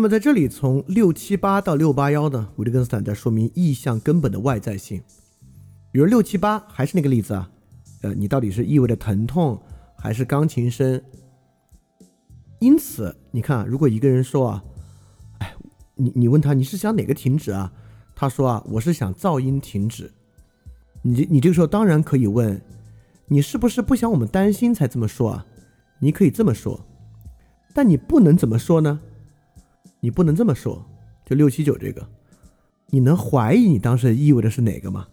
[0.00, 4.98] 那么在这里，从六七八到六八幺呢，维特根斯坦在说明意象根本的外在性。
[5.92, 7.50] 比如六七八还是那个例子啊，
[8.00, 9.60] 呃，你到底是意味着疼痛
[9.98, 11.02] 还是钢琴声？
[12.60, 14.64] 因此，你看，如果一个人说啊，
[15.40, 15.54] 哎，
[15.96, 17.70] 你你问他你是想哪个停止啊？
[18.16, 20.10] 他说啊，我是想噪音停止。
[21.02, 22.58] 你你这个时候当然可以问，
[23.26, 25.46] 你是不是不想我们担心才这么说啊？
[25.98, 26.80] 你可以这么说，
[27.74, 28.98] 但你不能怎么说呢？
[30.00, 30.84] 你不能这么说。
[31.24, 32.04] 就六七九这个，
[32.88, 35.06] 你能怀疑你当时意味的是哪个吗？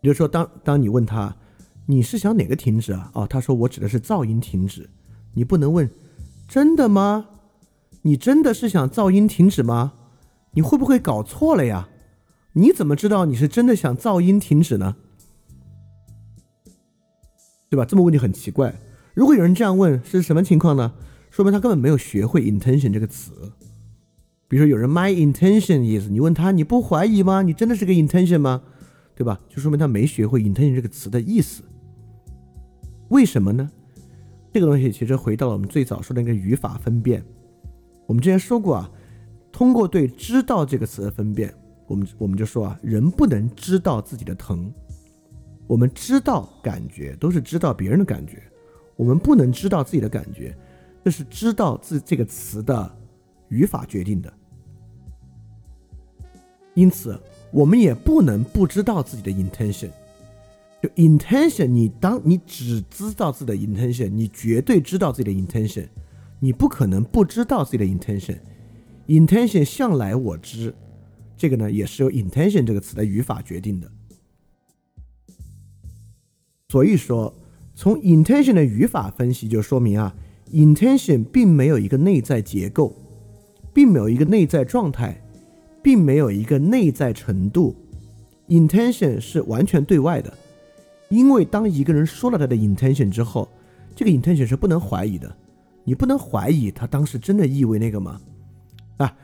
[0.00, 1.36] 比如说，当当你问他
[1.84, 3.10] 你是想哪个停止啊？
[3.14, 4.88] 哦，他说我指的是噪音停止。
[5.34, 5.90] 你不能问
[6.48, 7.28] 真的吗？
[8.02, 9.92] 你真的是想噪音停止吗？
[10.52, 11.88] 你会不会搞错了呀？
[12.54, 14.96] 你怎么知道你是真的想噪音停止呢？
[17.68, 17.84] 对吧？
[17.84, 18.74] 这么问就很奇怪。
[19.12, 20.94] 如果有人这样问，是什么情况呢？
[21.30, 23.52] 说明他根本没有学会 intention 这个词。
[24.48, 27.42] 比如说有人 my intention is，你问他你不怀疑吗？
[27.42, 28.62] 你真的是个 intention 吗？
[29.14, 29.40] 对吧？
[29.48, 31.62] 就说明他没学会 intention 这个词的意思。
[33.08, 33.70] 为什么呢？
[34.52, 37.24] 这个东西其实回到了我们最早说的那个语法分辨。
[38.06, 38.90] 我们之前说过啊，
[39.50, 41.52] 通过对知道这个词的分辨。
[41.86, 44.72] 我们我们就说啊，人不能知道自己的疼，
[45.66, 48.42] 我们知道感觉都是知道别人的感觉，
[48.96, 50.56] 我们不能知道自己的感觉，
[51.04, 52.96] 这是知道自这个词的
[53.48, 54.32] 语法决定的。
[56.74, 57.18] 因此，
[57.50, 59.90] 我们也不能不知道自己的 intention。
[60.82, 65.88] 就 intention，你当你只知道自己的 intention，你绝对知道自己的 intention，
[66.38, 68.38] 你不可能不知道自己的 intention。
[69.06, 70.74] intention 向来我知。
[71.38, 73.90] 这个呢，也是由 intention 这个词的语法决定的。
[76.68, 77.34] 所以说，
[77.74, 80.14] 从 intention 的语法分析就说明啊
[80.52, 82.94] ，intention 并没有一个内在结构，
[83.76, 85.20] 并没有一个内在状态，
[85.82, 87.76] 并没有一个内在程度。
[88.48, 90.32] intention 是完全对外的，
[91.10, 93.46] 因为当一个人说了他的 intention 之后，
[93.94, 95.30] 这个 intention 是不能怀疑的。
[95.84, 98.18] 你不能怀疑他当时真的意味那个吗？
[98.96, 99.14] 啊，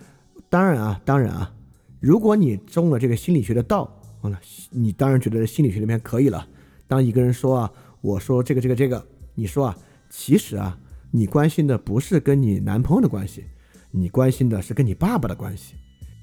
[0.50, 1.50] 当然啊，当然啊。
[1.98, 3.90] 如果你中了这个心理学的道，
[4.20, 4.38] 好了，
[4.68, 6.46] 你当然觉得心理学里面可以了。
[6.86, 9.02] 当一个人说啊，我说这个这个这个，
[9.34, 9.78] 你说啊，
[10.10, 10.78] 其实啊，
[11.10, 13.44] 你关心的不是跟你男朋友的关系，
[13.92, 15.74] 你关心的是跟你爸爸的关系。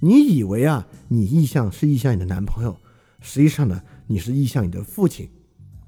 [0.01, 2.75] 你以为啊，你意向是意向你的男朋友，
[3.21, 5.29] 实际上呢，你是意向你的父亲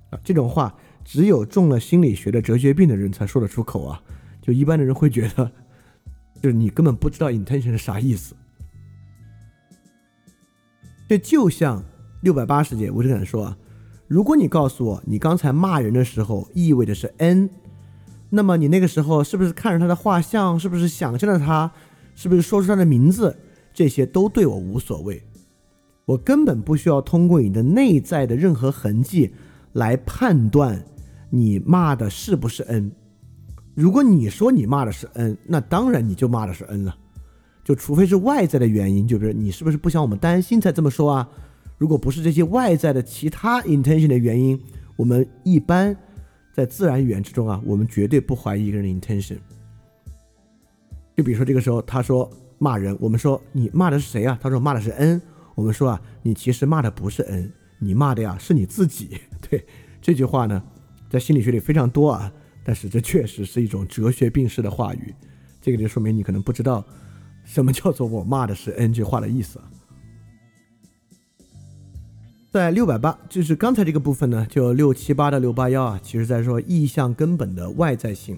[0.09, 0.19] 啊。
[0.23, 4.01] 这种话只有中了心理学的哲学病的人才说得出口啊。
[4.41, 5.51] 就一般的人会觉得，
[6.41, 8.35] 就是你根本不知道 intention 是啥意思。
[11.07, 11.83] 这就像
[12.21, 13.57] 六百八十节，我就敢说啊，
[14.07, 17.49] 如果你告诉我你刚才骂人的时候意味着是 n，
[18.31, 21.71] 那么你那个时候是不是看着他的画像，是不是想象着他，
[22.15, 23.37] 是不是说出他的名字，
[23.73, 25.21] 这些都对我无所谓，
[26.05, 29.31] 我根本不需要通过你的内在的任何痕迹
[29.73, 30.83] 来判断
[31.29, 32.91] 你骂的是不是 n。
[33.75, 36.95] 如果你说你骂的是 n，那当然你就骂的是 n 了。
[37.63, 41.29] 就除非是外在的原因，就是你是不是不想我们担心才这么说啊？
[41.77, 44.59] 如果不是这些外在的其他 intention 的原因，
[44.95, 45.95] 我们一般
[46.53, 49.37] 在自然语言之中啊，我们绝对不怀疑一个人的 intention。
[51.15, 54.37] 就比如说这个时候他说骂人，我们说你骂的是谁啊？
[54.41, 55.21] 他说骂的是 n，
[55.55, 59.17] 我们说啊，你其实骂的不是 n，你骂的呀是你自己。
[59.49, 59.65] 对
[60.01, 60.63] 这句话呢，
[61.09, 62.31] 在心理学里非常多啊，
[62.63, 65.13] 但是这确实是一种哲学病式的话语，
[65.61, 66.85] 这个就说明你可能不知道。
[67.43, 69.65] 什么叫做我骂的是 N 句话的意思啊？
[72.51, 78.37] 在六百八，就是刚才这个部分呢，就六七八到六八幺啊，其实在说意象根本的外在性。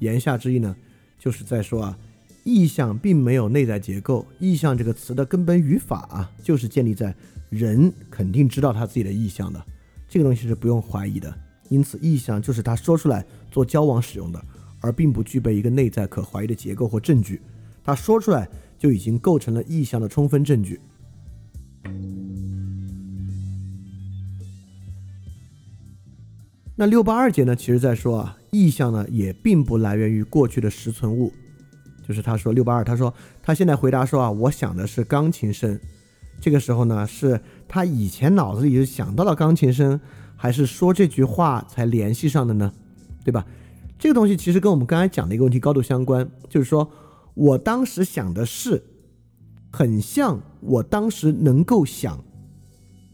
[0.00, 0.76] 言下之意呢，
[1.18, 1.98] 就是在说啊，
[2.44, 4.26] 意象并没有内在结构。
[4.38, 7.14] 意象这个词的根本语法啊，就是建立在
[7.48, 9.64] 人肯定知道他自己的意向的，
[10.06, 11.34] 这个东西是不用怀疑的。
[11.70, 14.44] 因此，意象就是他说出来做交往使用的，
[14.82, 17.40] 而并不具备一个内在可怀疑的结构或证据。
[17.82, 18.46] 他说出来
[18.78, 20.78] 就已经构成了意向的充分证据。
[26.80, 27.56] 那六八二节呢？
[27.56, 31.32] 其实在说啊，意向呢也并不来源于过去的实存物，
[32.06, 35.76] 就是他说六八二，他说他现在回答说啊，我想的是钢琴声。
[36.40, 40.00] 这个时候呢，是他以前脑子里就想到了钢琴声，
[40.36, 42.72] 还是说这句话才联系上的呢？
[43.24, 43.44] 对吧？
[43.98, 46.88] 这个东西其实跟我们刚才讲的一个问题高度相关，就是说。
[47.34, 48.82] 我当时想的是，
[49.70, 52.24] 很像我当时能够想，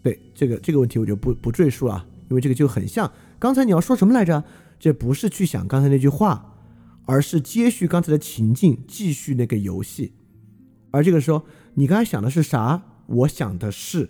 [0.02, 3.12] 对这个这个问题我就不不赘述了，因为这个就很像
[3.44, 4.42] 刚才你要说什么来着？
[4.80, 6.56] 这不是去想刚才那句话，
[7.04, 10.14] 而是接续刚才的情境，继续那个游戏。
[10.92, 11.44] 而这个时候
[11.74, 13.02] 你刚才想的是啥？
[13.06, 14.08] 我想的是，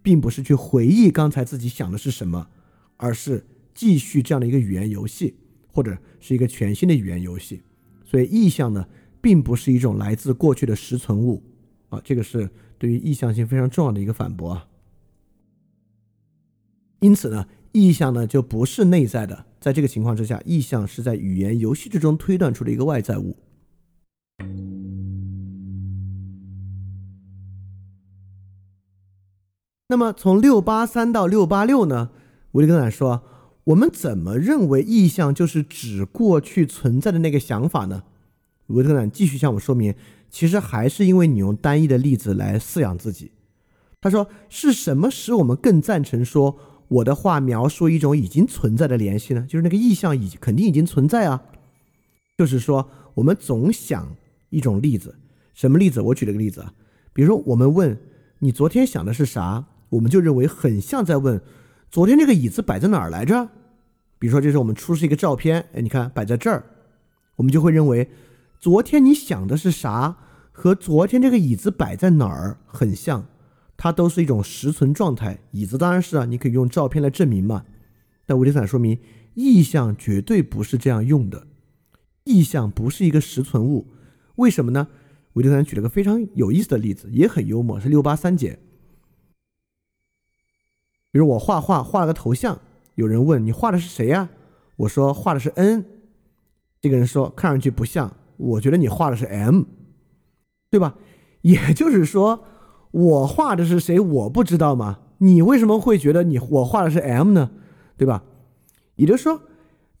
[0.00, 2.48] 并不是去回忆刚才自己想的是什么，
[2.96, 3.44] 而是
[3.74, 5.34] 继续这样的一个语言游戏，
[5.68, 7.60] 或者是一个全新的语言游戏。
[8.02, 8.86] 所以意象呢，
[9.20, 11.42] 并不是一种来自过去的实存物
[11.90, 12.48] 啊，这个是
[12.78, 14.66] 对于意向性非常重要的一个反驳啊。
[17.00, 23.36] 因此呢，意象呢就不是内在的，在这个情况之下，意象是在语言游戏之中推断出的一个外在物。
[29.88, 32.10] 那么从六八三到六八六呢，
[32.52, 33.22] 维特根斯坦说，
[33.64, 38.04] 我们怎么认为意象就是指过去存在的那个想法呢？
[38.68, 39.94] 维特根斯坦继续向我们说明，
[40.30, 43.32] 其实还是因为你用单一的例子来饲养自己。
[44.00, 46.56] 他说，是什么使我们更赞成说
[46.90, 49.46] 我的话描述一种已经存在的联系呢？
[49.48, 51.42] 就是那个意象已肯定已经存在啊。
[52.36, 54.16] 就是说，我们总想
[54.50, 55.14] 一种例子，
[55.54, 56.00] 什么例子？
[56.00, 56.72] 我举了个例子啊，
[57.12, 57.96] 比如说我们问
[58.40, 59.66] 你昨天想的是啥？
[59.90, 61.40] 我们就认为很像在问，
[61.90, 63.48] 昨天这个椅子摆在哪儿来着？
[64.18, 66.64] 比如说，这是我们出示一个照片，哎，你看摆在这儿，
[67.36, 68.10] 我们就会认为，
[68.58, 70.16] 昨天你想的是啥？
[70.52, 73.26] 和昨天这个椅子摆在哪儿很像，
[73.82, 75.38] 它都是一种实存状态。
[75.52, 77.64] 椅子当然是啊，你可以用照片来证明嘛。
[78.26, 78.98] 但维特斯坦说明，
[79.32, 81.46] 意象绝对不是这样用的，
[82.24, 83.86] 意象不是一个实存物。
[84.36, 84.88] 为什么呢？
[85.32, 88.58] 维特斯坦举了个非常有意思的例子，也很幽默，是六八三节。
[91.10, 92.60] 比如我画画画了个头像，
[92.96, 94.28] 有人问你画的是谁呀？
[94.76, 95.86] 我说画的是 N，
[96.82, 99.62] 这个人说看上去不像，我觉得你画的是 M，
[100.70, 100.98] 对吧？
[101.40, 102.44] 也就是说，
[102.90, 104.98] 我画的是谁我不知道吗？
[105.18, 107.50] 你为什么会觉得你我画的是 M 呢？
[107.96, 108.24] 对吧？
[108.96, 109.42] 也就是说，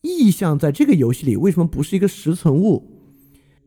[0.00, 2.90] 意象在这个游戏里为什么不是一个实存物？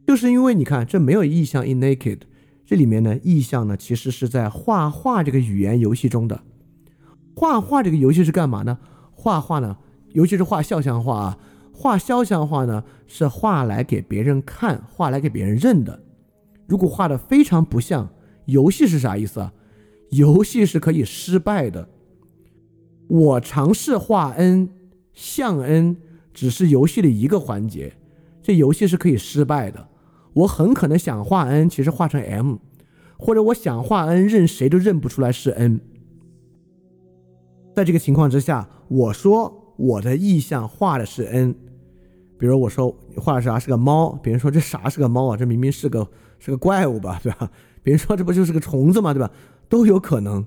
[0.06, 2.20] 就是因为你看这没有意象 in naked，
[2.66, 6.42] 这里面呢意象呢其实是在画画这个语言游戏中的。
[7.36, 8.78] 画画这个游戏是干嘛呢？
[9.12, 9.78] 画画呢，
[10.12, 11.38] 尤其是画肖像画啊，
[11.72, 16.02] 画肖像画呢是画来给别人看，画来给别人认的。
[16.68, 18.10] 如果画的非常不像，
[18.46, 19.54] 游戏是啥意思啊？
[20.12, 21.90] 游戏是可以失败的。
[23.08, 24.70] 我尝试画 N
[25.14, 25.98] 像 N，
[26.34, 27.94] 只是游戏的一个环节，
[28.42, 29.88] 这游戏是可以失败的。
[30.34, 32.58] 我很可能想画 N，其实画成 M，
[33.18, 35.80] 或者我想画 N，认谁都认不出来是 N。
[37.76, 41.56] 在这个情况之下，我说我的意向画的是 n，
[42.38, 45.38] 比如我说画的啥是个猫，别人说这啥是个猫啊？
[45.38, 47.52] 这明明是个是个怪物吧，对吧？
[47.84, 49.14] 别人说这不就是个虫子吗？
[49.14, 49.30] 对吧？
[49.70, 50.46] 都有可能。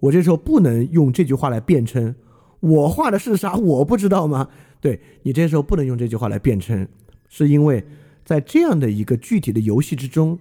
[0.00, 2.14] 我这时候不能用这句话来辩称
[2.60, 4.48] 我画的是啥，我不知道吗？
[4.80, 6.86] 对你这时候不能用这句话来辩称，
[7.28, 7.84] 是因为
[8.24, 10.38] 在这样的一个具体的游戏之中，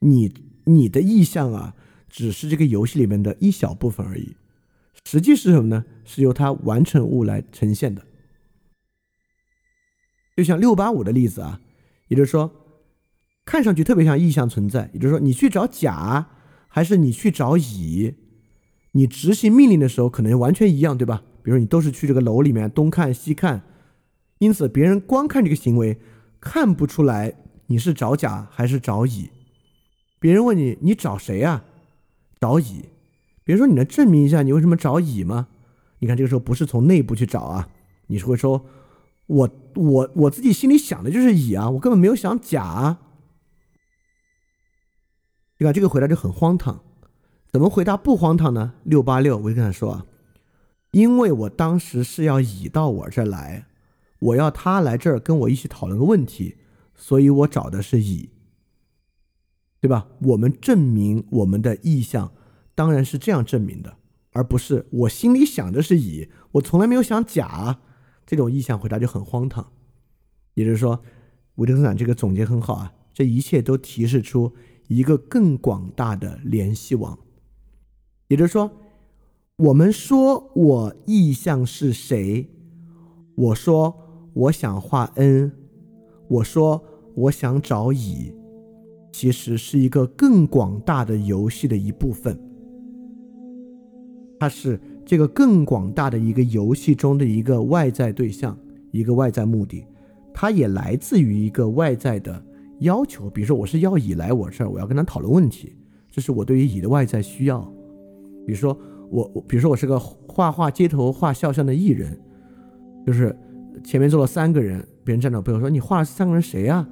[0.00, 0.32] 你
[0.64, 1.74] 你的意象啊，
[2.08, 4.34] 只是这个游戏里面的一小部分而已。
[5.04, 5.84] 实际是什么呢？
[6.04, 8.02] 是由它完成物来呈现的。
[10.36, 11.60] 就像六八五的例子啊，
[12.08, 12.50] 也就是说，
[13.50, 14.88] 看上去特别像意象存在。
[14.92, 16.28] 也就是说，你去找甲，
[16.68, 18.14] 还是你去找乙，
[18.92, 21.24] 你执行命令的时候可能完全一样，对吧？
[21.42, 23.62] 比如你都是去这个楼里面东看西看，
[24.38, 25.98] 因此别人光看这个行为，
[26.40, 27.34] 看不出来
[27.66, 29.30] 你是找甲还是找乙。
[30.20, 31.64] 别人问你，你找谁啊？
[32.40, 32.84] 找乙。
[33.42, 35.48] 比如说，你能证明一下你为什么找乙吗？
[35.98, 37.68] 你看这个时候不是从内部去找啊，
[38.06, 38.64] 你是会说，
[39.26, 43.00] 我我我自己心里想的就是乙啊，我根本没有想甲啊。
[45.60, 46.80] 你看这个回答就很荒唐，
[47.52, 48.72] 怎么回答不荒唐呢？
[48.82, 50.06] 六八六，我就跟他说，
[50.92, 53.66] 因为我当时是要乙到我这儿来，
[54.20, 56.56] 我要他来这儿跟我一起讨论个问题，
[56.94, 58.30] 所以我找的是乙，
[59.82, 60.08] 对吧？
[60.22, 62.32] 我们证明我们的意向。
[62.74, 63.98] 当然是这样证明的，
[64.32, 67.80] 而不是我心里想的是乙，我从来没有想甲，
[68.24, 69.70] 这种意向回答就很荒唐。
[70.54, 71.02] 也就是说，
[71.56, 74.54] 维特根斯坦这个总结很好啊，这一切都提示出
[74.90, 77.16] 一个更广大的联系网。
[78.26, 78.68] 也就是说，
[79.56, 82.48] 我们说我意向是谁？
[83.36, 83.94] 我说
[84.34, 85.52] 我想画 n，
[86.26, 86.82] 我说
[87.14, 88.34] 我想找乙，
[89.12, 92.36] 其实是一个更广大的游戏的一部分。
[94.40, 98.58] 它是这个更广大的一个游戏中的一个外在对象，
[98.90, 99.86] 一个外在目的，
[100.34, 102.42] 它也来自于一个外在的
[102.80, 103.30] 要求。
[103.30, 105.74] 比如说，我是要乙来我这儿，我要跟他讨论问题，
[106.10, 107.60] 这是我对于乙的外在需要。
[108.46, 108.76] 比如说，
[109.10, 112.18] 我，比如说我是个画画街头画肖像的艺人，
[113.06, 113.34] 就是
[113.84, 116.86] 前面坐了三个人，别人站着背后说：“你画的三个人谁呀？”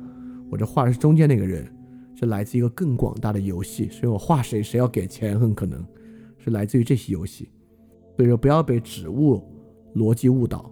[0.50, 1.66] 我这画的是中间那个人，
[2.14, 3.88] 是来自一个更广大的游戏。
[3.90, 5.84] 所以我画谁，谁要给钱，很可能
[6.38, 7.50] 是来自于这些游戏。
[8.16, 9.42] 所以说，不要被指物
[9.94, 10.70] 逻辑误导。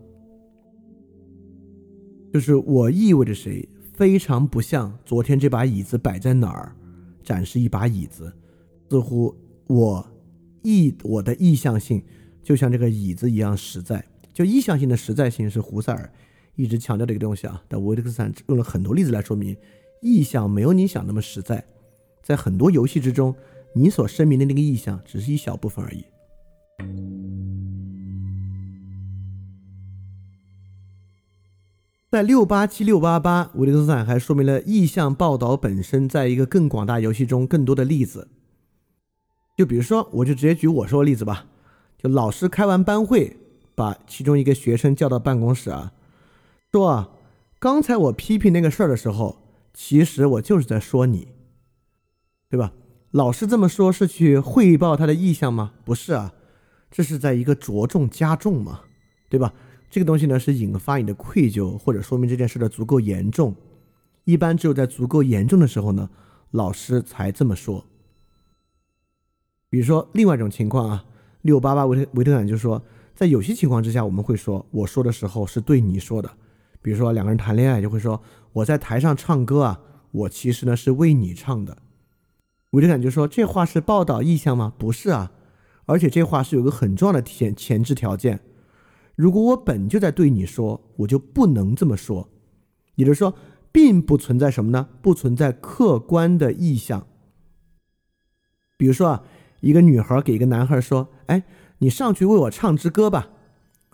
[2.33, 3.67] 就是我意味着谁，
[3.97, 6.77] 非常不像昨天这把椅子摆在哪儿，
[7.25, 8.31] 展示一把椅子，
[8.91, 9.35] 似乎
[9.67, 10.07] 我
[10.63, 12.05] 意我的意向性
[12.43, 14.05] 就像这个椅子一样实在。
[14.35, 16.13] 就意向性的实在性是胡塞尔
[16.57, 17.63] 一直强调的一个东西啊。
[17.69, 19.57] 但维特根斯坦用了很多例子来说明，
[20.03, 21.65] 意向没有你想那么实在。
[22.23, 23.35] 在很多游戏之中，
[23.75, 26.05] 你所声明的那个意向只是一小部分而已。
[32.09, 38.29] 在六八七六八八，维利斯坦还说明了意向报道本身在一个更广大游戏中更多的例子。
[39.57, 41.47] 就比如说，我就直接举我说的例子吧。
[41.99, 43.37] 就老师开完班会，
[43.75, 45.93] 把其中一个学生叫到办公室啊，
[46.71, 47.11] 说啊，
[47.59, 49.43] 刚才我批评那个事儿的时候，
[49.75, 51.27] 其实我就是在说你，
[52.49, 52.73] 对吧？
[53.11, 55.73] 老师这么说，是去汇报他的意向吗？
[55.85, 56.33] 不是啊，
[56.89, 58.83] 这是在一个着重加重嘛，
[59.29, 59.53] 对吧？
[59.89, 63.55] 这个东西呢，是引发你的愧疚，或者说明这件事的足够严重。
[64.25, 66.11] 一般只有在足够严重的时候呢，
[66.51, 67.85] 老师才这么说。
[69.71, 71.05] 比如说另外一种情况啊，
[71.43, 72.83] 六八八维特维特感就说，
[73.15, 76.31] 在有些情况之下，我们会说我说的时候是对你说的。
[76.83, 78.21] 比如说两个人谈恋爱，就会说
[78.53, 81.79] 我在台上唱歌啊，我其实呢是为你唱的。
[82.71, 84.73] 维特感就说这话是报道意向吗？
[84.77, 85.31] 不是啊，
[85.87, 88.41] 而且这话是有个很重要的前前置条件。
[89.17, 92.29] 如果我本就在对你说，我就不能这么说。
[92.95, 93.35] 也就是说，
[93.73, 94.89] 并不存在什么呢？
[95.03, 97.07] 不存在客观的意向。
[98.77, 99.23] 比如说啊，
[99.61, 101.43] 一个女孩给一个男孩说：“哎，
[101.79, 103.29] 你上去为我唱支歌吧。”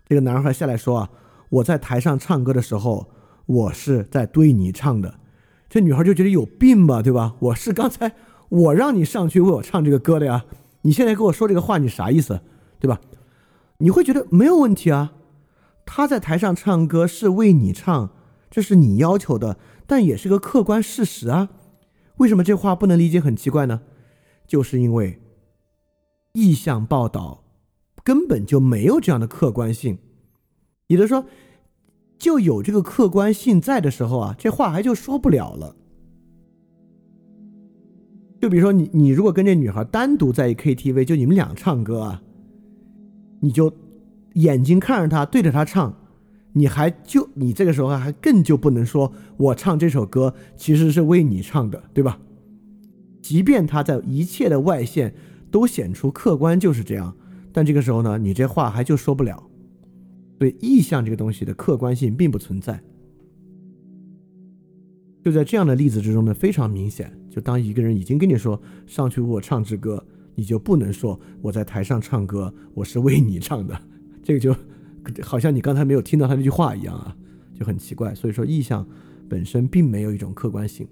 [0.08, 1.10] 这个男孩下来说：“啊，
[1.50, 3.08] 我在台上唱歌的时候，
[3.46, 5.20] 我是在对你唱的。”
[5.70, 7.36] 这女孩就觉得有病吧，对吧？
[7.38, 8.12] 我是刚才
[8.48, 10.44] 我让你上去为我唱这个歌的呀，
[10.82, 12.40] 你现在跟我说这个话，你啥意思？
[12.78, 13.00] 对吧？
[13.82, 15.14] 你会觉得没有问题啊，
[15.84, 18.10] 他在台上唱歌是为你唱，
[18.48, 19.58] 这是你要求的，
[19.88, 21.50] 但也是个客观事实啊。
[22.18, 23.82] 为什么这话不能理解很奇怪呢？
[24.46, 25.20] 就是因为
[26.34, 27.42] 意向报道
[28.04, 29.98] 根本就没有这样的客观性，
[30.86, 31.26] 也就是说，
[32.16, 35.74] 就有这个客观性在的时候啊，这话还就说不了了。
[38.40, 42.22] 就比如说你，你如果跟这女孩单独在一 KTV，就你们俩唱歌啊。
[43.42, 43.72] 你就
[44.34, 45.94] 眼睛看着他，对着他唱，
[46.52, 52.20] 你还就你这个时候还更就不能说我唱这首歌其实是为你唱的，对吧？
[53.20, 55.14] 即便他在一切的外线
[55.50, 57.16] 都显出客观就是这样，
[57.52, 59.42] 但这个时候呢，你这话还就说不了。
[60.38, 62.80] 对意象这个东西的客观性并不存在。
[65.22, 70.04] 就在这样的例子之中呢，非常明显，就当一个人已经跟你说上去我唱支歌。
[70.42, 73.80] 你就不能说我在台上唱歌，我是为你唱的，
[74.24, 74.52] 这个就
[75.22, 77.16] 好像你刚才没有听到他那句话一样啊，
[77.54, 78.12] 就很奇怪。
[78.12, 78.84] 所以说，意象
[79.28, 80.88] 本身并没有一种客观性。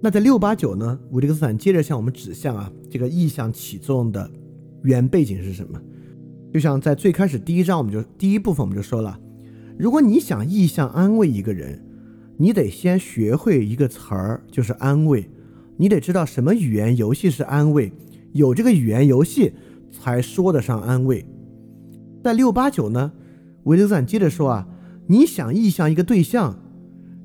[0.00, 0.98] 那在六八九呢？
[1.10, 4.30] 维特根斯坦接着向我们指向啊，这个意象起作用的
[4.84, 5.78] 原背景是什么？
[6.50, 9.20] 就像在最开始第一章，我们就第一部分我们就说了，
[9.78, 11.84] 如果你想意象安慰一个人。
[12.40, 15.28] 你得先学会一个词儿，就是安慰。
[15.76, 17.92] 你得知道什么语言游戏是安慰，
[18.32, 19.52] 有这个语言游戏
[19.90, 21.22] 才说得上安慰。
[22.24, 23.12] 在六八九呢，
[23.64, 24.66] 维特赞接着说啊，
[25.06, 26.58] 你想意向一个对象，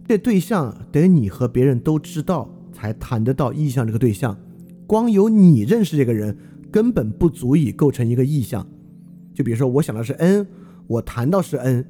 [0.06, 4.38] 这对象得你和别人都知道才谈得到意向这个对象。
[4.86, 6.36] 光有你认识这个人，
[6.70, 8.68] 根本不足以构成一个意向。
[9.34, 10.46] 就比如说，我想的是 N，
[10.88, 11.86] 我谈到是 N，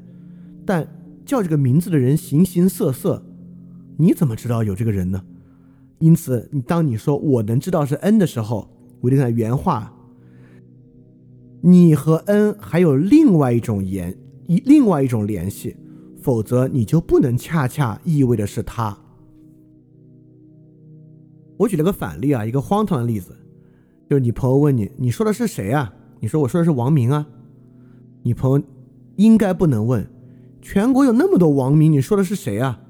[0.63, 0.87] 但。
[1.25, 3.25] 叫这个名字的人形形色色，
[3.97, 5.23] 你怎么知道有这个人呢？
[5.99, 8.69] 因此，你当你说我能知道是 N 的时候，
[9.01, 9.93] 维特根原话，
[11.61, 14.15] 你和 N 还有另外一种联，
[14.45, 15.75] 一另外一种联系，
[16.21, 18.97] 否则你就不能恰恰意味着是他。
[21.57, 23.35] 我举了个反例啊，一个荒唐的例子，
[24.09, 25.93] 就是你朋友问你，你说的是谁啊？
[26.19, 27.25] 你说我说的是王明啊。
[28.21, 28.65] 你朋友
[29.15, 30.05] 应该不能问。
[30.65, 32.81] 全国有那么多王明，你说的是谁啊？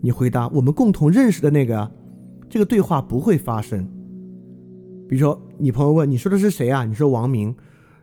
[0.00, 1.88] 你回答我们共同认识的那个啊。
[2.48, 3.88] 这个对话不会发生。
[5.08, 6.84] 比如说，你朋友问你说的是谁啊？
[6.84, 7.54] 你说王明。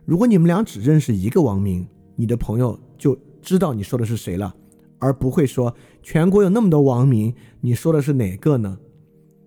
[0.06, 4.54] 如果你们俩只认识一个王明，你的朋友就知道你说的是谁了，
[4.98, 8.78] 而不会说全国有那么多王明，你说的是哪个呢？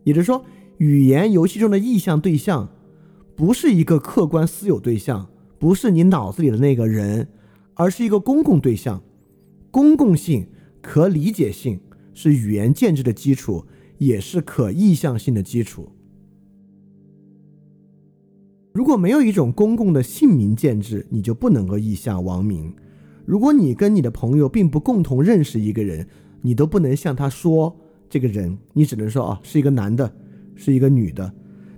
[0.04, 0.46] 也就是说，
[0.78, 2.70] 语言游戏中的意向对象，
[3.36, 7.28] 不是一个客观私有对象，不是你脑子里的那个人，
[7.74, 9.02] 而是一个公共对象。
[9.72, 10.46] 公共性
[10.82, 11.80] 可理解性
[12.14, 13.66] 是语言建制的基础，
[13.98, 15.90] 也是可意向性的基础。
[18.74, 22.74] 如果没有一种公共的姓名建制，你就不能够意向王名。
[23.26, 26.08] 如果你跟你的朋友并不共同认识一个人，
[26.42, 27.76] 你都不能向他说
[28.10, 30.14] 这个人，你只能说啊，是一个男的，
[30.56, 31.34] 是一个女的。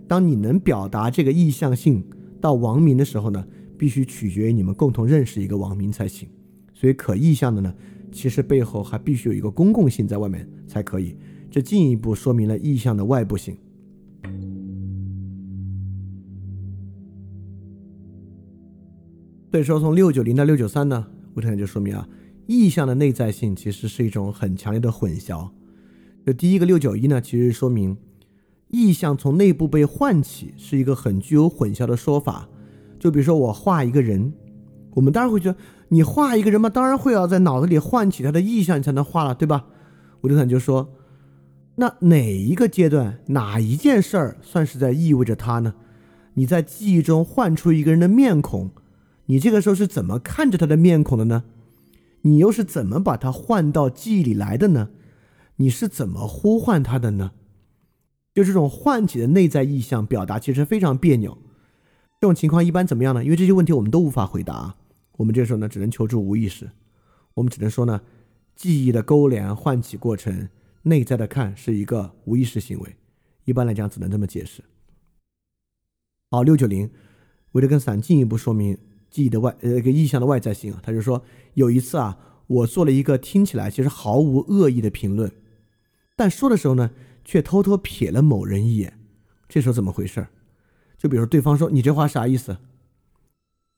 [0.07, 2.03] 当你能表达这个意向性
[2.39, 3.45] 到王名的时候呢，
[3.77, 6.27] 必须取决于你们共同认识一个王名才行。
[6.83, 7.73] 所以可意向的呢，
[8.11, 11.15] 其实背后还必须有一个公共性在外面才可以。
[11.49, 13.55] 这进一步说明了意向的外部性。
[19.49, 22.05] 所以说，从六九零到六九三呢，我特就说明啊，
[22.47, 25.49] 意向的内在性其实是一种很强烈的混淆。
[26.25, 27.95] 就第一个六九一呢，其实说明
[28.67, 32.49] 意向从内部被唤起是一个很具有混淆的说法。
[32.99, 34.33] 就比如说我画一个人，
[34.93, 35.57] 我们当然会觉得
[35.89, 39.65] 你画一个人嘛，当然会要在脑子里唤起他的意象，你才能画了，对吧？
[40.21, 40.89] 维特根就说，
[41.75, 45.73] 那哪一个阶段，哪一件事儿算是在意味着他呢？
[46.35, 48.71] 你在记忆中唤出一个人的面孔。
[49.27, 51.43] 你这个时候是怎么看着他的面孔的呢？
[52.23, 54.89] 你又是怎么把他换到记忆里来的呢？
[55.57, 57.31] 你是怎么呼唤他的呢？
[58.33, 61.37] 就这种唤起的内在意象表达，其实非常别扭。
[62.19, 63.23] 这种情况一般怎么样呢？
[63.23, 64.75] 因为这些问题我们都无法回答，
[65.17, 66.69] 我们这时候呢，只能求助无意识。
[67.35, 68.01] 我们只能说呢，
[68.55, 70.49] 记忆的勾连、唤起过程，
[70.83, 72.95] 内在的看是一个无意识行为。
[73.45, 74.63] 一般来讲，只能这么解释。
[76.31, 76.89] 好，六九零，
[77.51, 78.77] 维特根斯坦进一步说明。
[79.09, 81.23] 记忆的外呃一个意象的外在性啊，他就说
[81.53, 85.31] 有一次啊，我做了一个听起来其实毫无恶意的评论，
[86.15, 86.89] 但说的时候呢，
[87.23, 88.97] 却偷偷瞥了某人一眼。
[89.47, 90.27] 这时候怎么回事？
[90.97, 92.57] 就比如对方说你这话啥意思？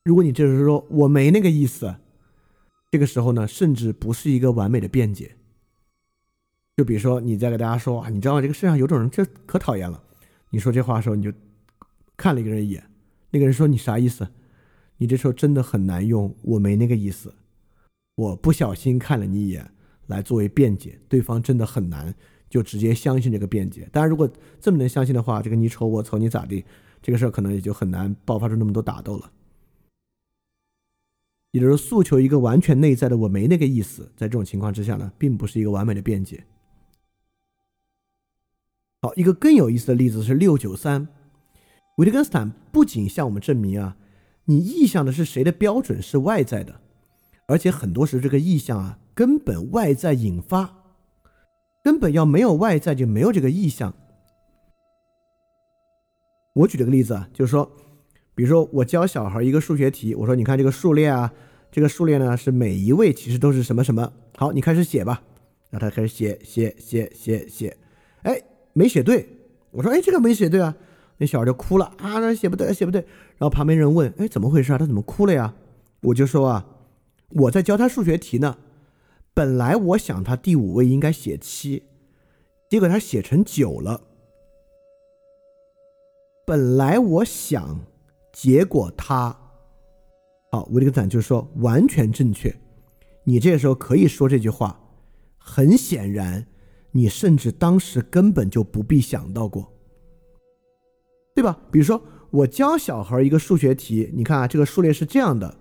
[0.06, 1.96] 如果你这时候说我没那个意思，
[2.92, 5.34] 这个时候呢，甚至不是一个完美的辩解。
[6.76, 8.40] 就比如说你在给大家说啊，你知道？
[8.40, 10.00] 这个世上有种人这可讨厌了。
[10.50, 11.32] 你说这话的时候，你就
[12.16, 12.88] 看了一个人一眼，
[13.32, 14.28] 那个人说你啥意思？
[14.98, 17.34] 你这时候真的很难用，我没那个意思，
[18.14, 19.68] 我不小心看了你一眼
[20.06, 22.14] 来作为辩解，对方真的很难
[22.48, 23.88] 就直接相信这个辩解。
[23.90, 26.64] 当然，如果这么能相信的话，这个你瞅我瞅你咋地，
[27.02, 29.32] 这个事儿可能也就很难爆发出那么多打斗了。
[31.56, 36.44] 也就是诉求一个完全内在的我没那个意思，在这种情况之下呢，并不是一个完美的辩解。
[39.00, 41.08] 好，一个更有意思的例子是六九三，
[41.96, 43.96] 维特根斯坦不仅向我们证明啊。
[44.44, 46.78] 你意向的是谁的标准是外在的，
[47.48, 50.70] 而且很多时这个意向啊，根本外在引发，
[51.82, 53.94] 根本要没有外在就没有这个意向。
[56.52, 57.72] 我举了个例子啊，就是说，
[58.36, 61.32] 比如说我教小孩一个数学题，我说你看这个数列啊，
[61.72, 65.22] 这个数列呢是每一位其实都是什么什么，好，你开始写吧，
[65.70, 67.76] 然后他开始写写写写写，
[68.22, 68.40] 哎，
[68.74, 69.26] 没写对，
[69.72, 70.76] 我说哎，这个没写对啊。
[71.18, 73.00] 那小孩就哭了啊，那写不对，写不对。
[73.00, 74.76] 然后旁边人问：“哎，怎么回事啊？
[74.76, 75.54] 他怎么哭了呀？”
[76.02, 76.66] 我就说：“啊，
[77.30, 78.58] 我在教他数学题呢。
[79.32, 81.84] 本来我想他第五位应该写七，
[82.68, 84.02] 结果他写成九了。
[86.46, 87.80] 本来我想，
[88.36, 89.34] 结果他……
[90.52, 92.54] 好，维特根斯坦就是说完全正确。
[93.24, 94.78] 你这个时候可以说这句话。
[95.38, 96.46] 很显然，
[96.90, 99.72] 你甚至当时根本就不必想到过。”
[101.34, 101.58] 对吧？
[101.70, 105.56] 比如说，我教小孩一个数学题，你看啊，这个数列是这样的，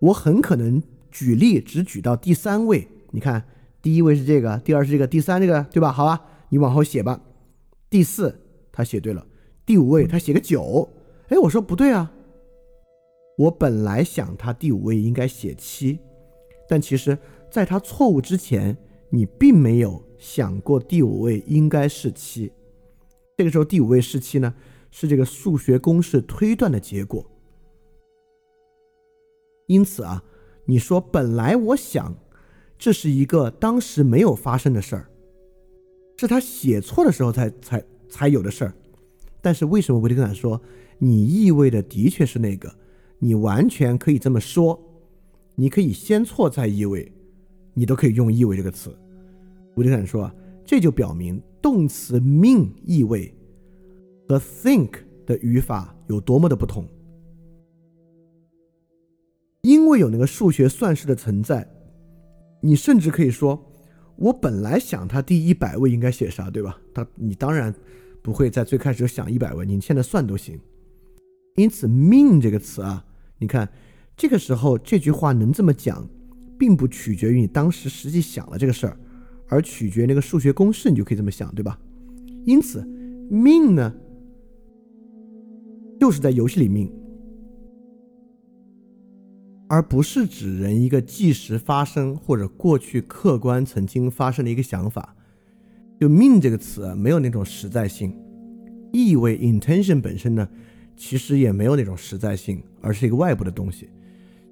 [0.00, 2.88] 我很可能举例只举到第三位。
[3.10, 3.44] 你看，
[3.82, 5.92] 第一位是这个，第二是这个，第三这个，对吧？
[5.92, 7.20] 好吧，你往后写吧。
[7.90, 8.40] 第四
[8.72, 9.26] 他写对了，
[9.66, 10.88] 第五位他写个九，
[11.32, 12.12] 哎，我说不对啊，
[13.38, 15.98] 我本来想他第五位应该写七，
[16.68, 17.16] 但其实
[17.50, 18.76] 在他错误之前，
[19.08, 22.52] 你并没有想过第五位应该是七。
[23.38, 24.54] 这个时候第五位是七呢？
[24.90, 27.24] 是这个数学公式推断的结果，
[29.66, 30.22] 因此啊，
[30.66, 32.14] 你说本来我想，
[32.76, 35.08] 这是一个当时没有发生的事儿，
[36.18, 38.74] 是他写错的时候才才才有的事儿。
[39.42, 40.58] 但是为什么维特根斯坦说
[40.98, 42.74] 你意味的的确是那个？
[43.18, 44.80] 你完全可以这么说，
[45.54, 47.12] 你可以先错再意味，
[47.74, 48.96] 你都可以用意味这个词。
[49.74, 53.34] 维特根斯坦说啊，这就表明动词 mean 意味。
[54.28, 54.92] 和 think
[55.26, 56.86] 的语法有多么的不同？
[59.60, 61.68] 因为有那个数学算式的存在，
[62.60, 63.62] 你甚至可以说，
[64.16, 66.80] 我本来想他第一百位应该写啥，对吧？
[66.94, 67.74] 他你当然
[68.22, 70.58] 不会在最开始就想一百位，你现在算都行。
[71.56, 73.04] 因此，mean 这个词啊，
[73.38, 73.68] 你看
[74.16, 76.08] 这个时候这句话能这么讲，
[76.58, 78.96] 并不取决于你当时实际想了这个事儿，
[79.48, 81.78] 而取决于那个数学公式，你就可以这么想，对吧？
[82.46, 82.86] 因此，
[83.28, 83.92] 命呢，
[86.00, 86.90] 就是在游戏里命，
[89.68, 95.14] 而不是指人一个即时发生或者过去客观曾经发生的一个想法。
[96.00, 98.12] 就命这个词啊没有那种实在性，
[98.92, 100.48] 意味 intention 本身呢，
[100.96, 103.88] 其实也没有那种实在性，而是一个外部的东西。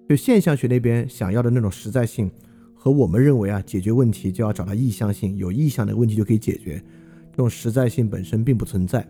[0.09, 2.31] 就现象学那边想要的那种实在性，
[2.75, 6.83] 和我们认为啊，解决问题就要找到意向性，有意向的问题就可以解决，
[7.31, 9.07] 这种实在性本身并不存在。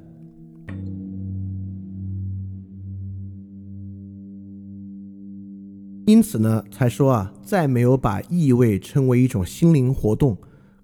[6.06, 10.36] 因此呢，才说啊，再没有把意味称为一种心灵活动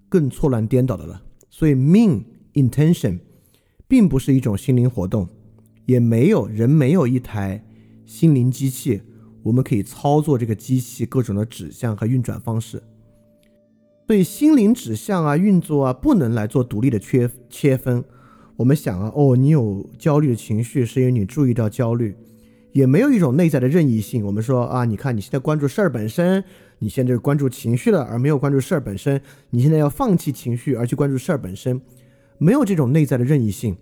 [0.07, 1.21] 更错乱颠倒的了。
[1.57, 3.17] 所以，mean intention
[3.87, 5.27] 并不是一种心灵活动，
[5.87, 7.65] 也没有人没有一台
[8.05, 9.01] 心灵机器。
[9.41, 12.83] 我们可以操作这个机器各种的指向和运转方式，
[14.05, 18.03] 所以心灵指向啊、运作啊，不能来做独立的切切分。
[18.57, 22.15] 我们想啊，哦，你有焦虑的情绪，是因为你注意到焦虑，
[22.71, 24.23] 也没有一种内在的任意性。
[24.23, 26.43] 我们说啊，你看你现在关注事儿本身，
[26.79, 29.21] 你现在是关注情绪了，而没有关注事儿本身。
[29.49, 31.81] 你现在要放弃情绪而去关注事儿本身，
[32.37, 33.75] 没有这种内在的任意性，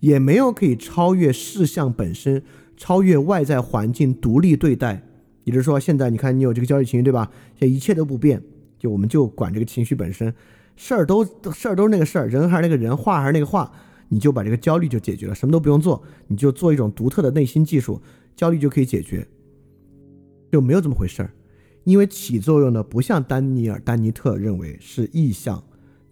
[0.00, 2.42] 也没有可以超越事项本身。
[2.76, 5.00] 超越外在环境，独立对待，
[5.44, 7.30] 也就是说，现在你看你有这个焦虑情绪，对吧？
[7.54, 8.42] 现一切都不变，
[8.80, 10.34] 就我们就管这个情绪本身，
[10.74, 13.70] 事儿都事儿都是那个事儿，人还是那个人，话还是那个话，
[14.08, 18.02] 你就把这个焦虑就解决了，什么都不用做，你就做一种独特的内心技术，
[18.34, 19.24] 焦虑就可以解决，
[20.50, 21.30] 就没有这么回事儿。
[21.84, 25.62] 因为起作用的不像丹尼尔·丹尼特认为是意象，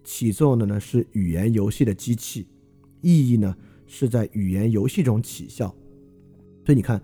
[0.03, 2.45] 起作用的呢是语言游戏的机器，
[3.01, 3.55] 意义呢
[3.87, 5.73] 是在语言游戏中起效。
[6.65, 7.01] 所以你看，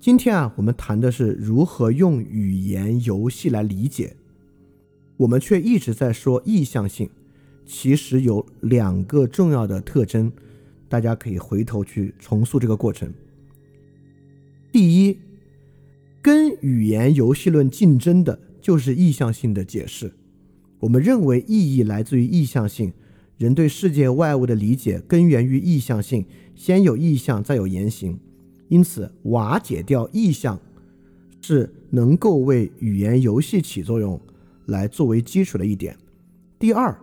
[0.00, 4.16] 今天啊，我们谈的是如何用语言游戏来理解，
[5.18, 7.08] 我们却一直在说意向性。
[7.66, 10.32] 其实有两个重要的特征，
[10.88, 13.12] 大家可以回头去重塑这个过程。
[14.72, 15.18] 第一，
[16.26, 20.12] 跟语言游戏论竞争的就是意向性的解释。
[20.80, 22.92] 我们认为意义来自于意向性，
[23.38, 28.18] 人对世界外物的理解根源于意向性，先有意向，再有言行。
[28.66, 30.60] 因此，瓦解掉意向，
[31.40, 34.20] 是能够为语言游戏起作用
[34.64, 35.96] 来作为基础的一点。
[36.58, 36.98] 第二，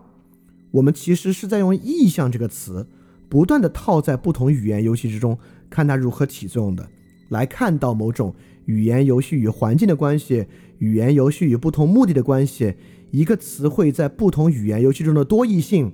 [0.71, 2.85] 我们其实是在用“意向”这个词，
[3.29, 6.85] 不断的套在不同语言游戏之中，看它如何起作用的，
[7.29, 10.45] 来看到某种语言游戏与环境的关系，
[10.79, 12.75] 语言游戏与不同目的的关系，
[13.11, 15.91] 一个词汇在不同语言游戏中的多义性。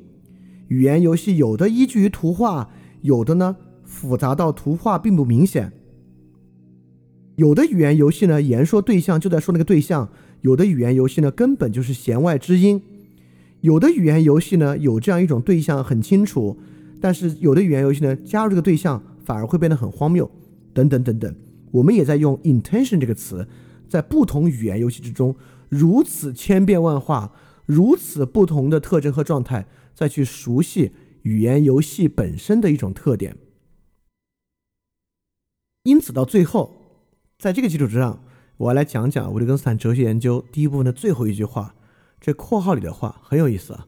[0.68, 2.70] 语言游戏有的依据于图画，
[3.02, 3.56] 有的呢。
[3.84, 5.74] 复杂到图画并不明显。
[7.38, 10.08] 有的语言游戏呢，言说对象就在说那个对象；
[10.42, 12.80] 有的语言游戏呢，根本就是弦外之音；
[13.62, 16.56] 有的语言游戏呢，有这样一种对象很清楚，
[17.02, 20.30] 但是有的语言游戏呢，加入这个对象反而会变得很荒谬，
[20.72, 21.36] 等等等等。
[21.72, 23.48] 我们也在用 intention 这个词，
[23.88, 25.36] 在不同语言游戏之中
[25.70, 27.34] 如此千变万化，
[27.66, 30.92] 如此不同的特征和状态，再去熟悉
[31.24, 33.38] 语言游戏本身的一种特点。
[35.84, 37.06] 因此，到最后，
[37.38, 38.24] 在这个基础之上，
[38.58, 41.76] 我要来讲讲维特根斯坦哲学研究第一部分的最后一句话。
[42.20, 43.88] 这括号里的话很有意思啊，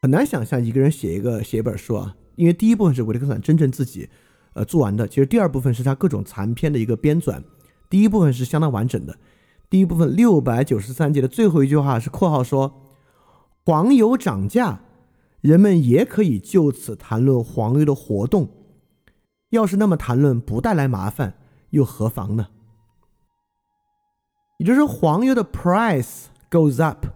[0.00, 4.08] 很难想象一个人写一个写一本书啊，因为第一部分是维特根斯坦真正自己
[4.54, 7.42] 呃做完的，其实第二部分是他各种残篇的一个编纂，
[7.88, 9.16] 第一部分是相当完整的。
[9.68, 12.74] 第一部分六百九十三节的最后一句话是括号说
[13.64, 14.80] ：“黄油涨价，
[15.40, 18.48] 人们也可以就此谈论黄油的活动。”
[19.50, 21.34] 要是那么谈论不带来麻烦，
[21.70, 22.48] 又何妨呢？
[24.58, 27.06] 也就是说，黄油的 price goes up，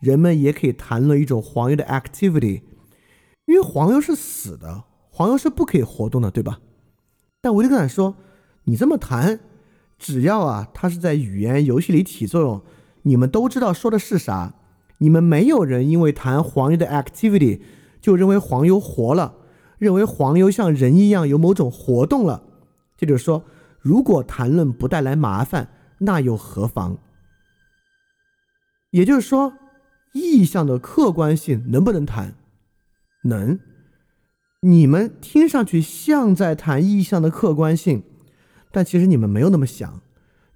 [0.00, 2.62] 人们也可以谈论一种黄油的 activity，
[3.46, 6.58] 因为黄油是死的，黄油是不可以活动的，对吧？
[7.40, 8.16] 但维特根斯坦说，
[8.64, 9.40] 你这么谈，
[9.98, 12.62] 只要啊，它是在语言游戏里起作用，
[13.02, 14.54] 你们都知道说的是啥，
[14.98, 17.60] 你们没有人因为谈黄油的 activity
[18.00, 19.36] 就认为黄油活了。
[19.78, 22.42] 认为黄油像人一样有某种活动了，
[22.98, 23.42] 这就是说，
[23.80, 26.98] 如果谈论不带来麻烦，那又何妨？
[28.90, 29.54] 也就是说，
[30.12, 32.34] 意象的客观性能不能谈？
[33.22, 33.58] 能。
[34.62, 38.02] 你们听上去像在谈意象的客观性，
[38.70, 40.02] 但其实你们没有那么想，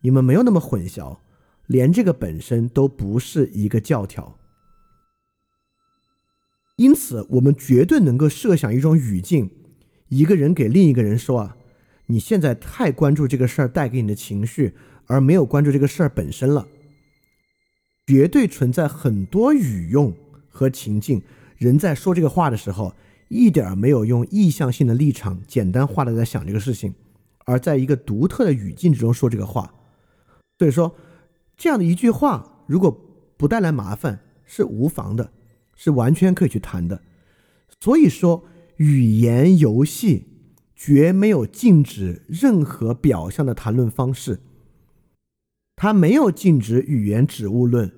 [0.02, 1.20] 你们没有那么混淆，
[1.66, 4.36] 连这个本身都不是一个教条。
[6.76, 9.50] 因此，我们绝对能够设想一种语境：
[10.08, 11.56] 一个人给另一个人说啊，
[12.06, 14.74] 你现在太关注这个事儿带给你的情绪，
[15.06, 16.68] 而没有关注这个事儿本身了。
[18.06, 20.12] 绝对存在很多语用
[20.50, 21.22] 和情境，
[21.56, 22.94] 人在说这个话的时候，
[23.28, 26.94] 一点儿没有用意向性的立场简单化的在想这个事情，
[27.46, 29.74] 而在一个独特的语境之中说这个话。
[30.58, 30.94] 所以说，
[31.56, 32.90] 这样的一句话，如果
[33.37, 35.32] 不带来麻烦，是无妨的，
[35.74, 37.02] 是完全可以去谈的。
[37.80, 38.44] 所以说，
[38.76, 40.26] 语言游戏
[40.76, 44.40] 绝没有禁止任何表象的谈论方式，
[45.76, 47.92] 它没有禁止语言指物论，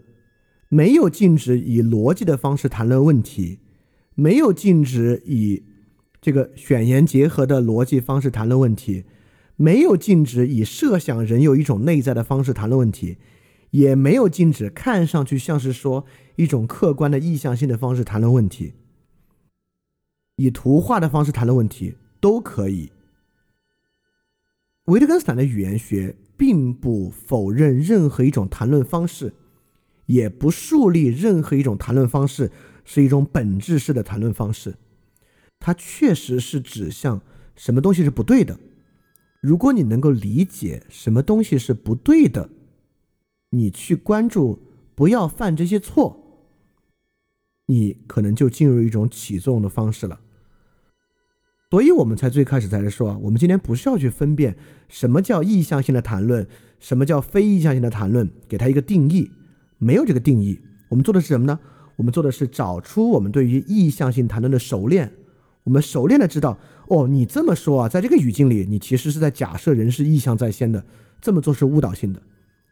[0.69, 3.61] 没有禁止以逻辑的方式谈论问题，
[4.17, 5.63] 没有禁止以
[6.21, 9.05] 这个选言结合的逻辑方式谈论问题。
[9.59, 13.17] 没有禁止以设想人有一种内在的方式谈论问题，
[13.71, 18.75] 也没有禁止看上去像是说一种客观的意向性的方式谈论问题，
[20.37, 22.91] 以图画的方式谈论问题都可以。
[24.85, 29.33] 维特根斯坦的语言学并不否认任何一种谈论方式，
[30.05, 32.53] 也不树立任何一种谈论方式
[32.87, 34.77] 是一种本质式的谈论方式，
[35.59, 37.21] 它确实是指向
[37.55, 38.59] 什么东西是不对的。
[39.43, 42.49] 如果你能够理解什么东西是不对的，
[43.51, 44.59] 你去关注，
[44.95, 46.49] 不要犯这些错，
[47.67, 50.21] 你可能就进入一种起作用的方式了。
[51.71, 54.57] 所以我们才最开始才是说，我们今天不是要去分辨
[54.89, 56.47] 什么叫意向性的谈论，
[56.79, 59.31] 什么叫非意向性的谈论，给它一个定义，
[59.79, 60.61] 没有这个定义。
[60.89, 61.59] 我们做的是什么呢？
[61.97, 65.13] 我们做的是找出我们对于意向性谈论的熟练。
[65.65, 66.57] 我们熟练的知道，
[66.87, 70.85] 哦，你这么说啊，在这个语境里，你其实是在假设人是意向在先的，
[71.21, 72.23] 这么做是误导性的，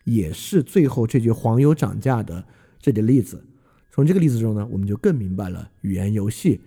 [0.05, 2.45] 也是最后这句黄油涨价的
[2.79, 3.45] 这个例子。
[3.91, 6.61] 从这个例子中呢，我们就更明白了语言游戏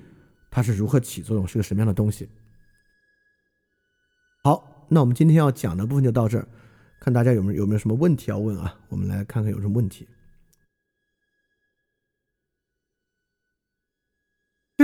[0.52, 2.28] 它是如何起作用，是个什么样的东西。
[4.44, 6.46] 好，那我们今天要讲的部分就到这儿，
[7.00, 8.78] 看大家有没有有没有什么问题要问啊？
[8.90, 10.06] 我们来看看有什么问题。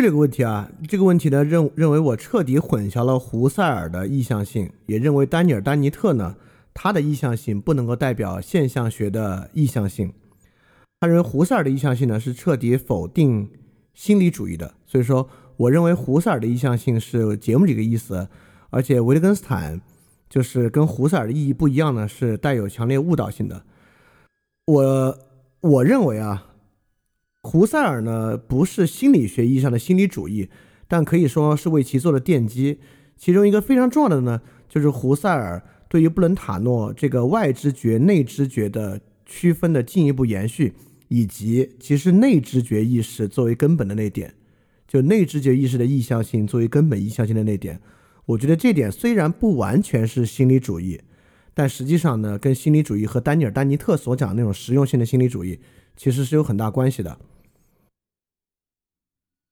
[0.01, 6.35] 这个问题啊，这个问题呢认认为我彻底混淆了胡塞尔的意向性，也认为丹尼尔·丹尼特呢
[6.73, 10.11] 他的意向性不能够代表现象学的意向性。
[10.99, 13.47] 他认为胡塞尔的意向性呢是彻底否定
[13.93, 18.27] 心理主义的，所以说我认为胡塞尔的意向性是节目这个意思，
[18.71, 19.79] 而且维特根斯坦
[20.27, 23.63] 就是跟胡塞尔的意义不一样呢，是带有强烈误导性的。
[24.65, 25.17] 我
[25.61, 26.47] 我认为啊。
[27.43, 30.49] 胡塞尔呢，不是心理学意义上的心理主义，
[30.87, 32.79] 但可以说是为其做了奠基。
[33.17, 40.73] 其中一个非常重要的呢，就是胡塞尔对于布伦塔诺这个外知觉、内知觉的区分的进一步延续，
[41.09, 44.33] 以及其实内知觉意识作为根本的那点，
[44.87, 47.79] 就内知觉意识的意向性作为根本意向性的那点。
[48.25, 51.01] 我觉得这点虽然不完全是心理主义，
[51.53, 55.59] 但实际上呢，跟心理主义和丹尼尔·丹尼特所讲的那种实用性的心理主义，
[55.97, 57.19] 其实是有很大关系的。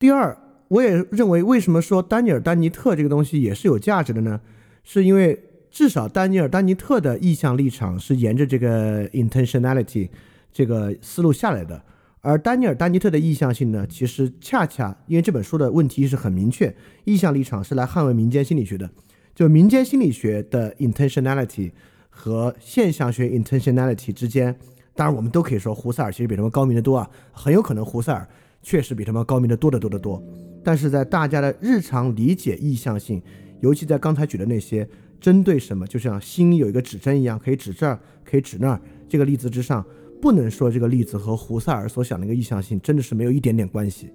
[0.02, 0.36] 第二，
[0.70, 4.42] 我也认为，为什么说丹尼尔·丹尼特这个东西也是有价值的呢？
[4.84, 10.10] 是因为至少丹尼尔·丹尼特的意向立场是沿着这个 intentionality
[10.52, 11.80] 这个思路下来的，
[12.22, 18.90] 而丹尼尔·丹尼特的意向性呢，其实恰恰因为这本书的问题是很明确，意向立场是来捍卫民间心理学的，
[19.36, 21.72] 就民间心理学的 intentionality
[22.10, 24.58] 和现象学 intentionality 之间，
[24.96, 28.28] 当然我们都可以说胡塞尔其实比他们高明的多啊，很有可能胡塞尔。
[28.62, 30.24] 确实比他们高明的多得多得多，
[30.64, 33.22] 但是在大家的日常理解意向性，
[33.60, 34.88] 尤其在刚才举的那些
[35.20, 39.86] 针对什么，就像心有一个指针一样，可以指这儿，可以指那儿，这个例子之上，
[40.22, 44.12] 不能说这个例子和胡塞尔所想的一个意向性真的是没有一点点关系。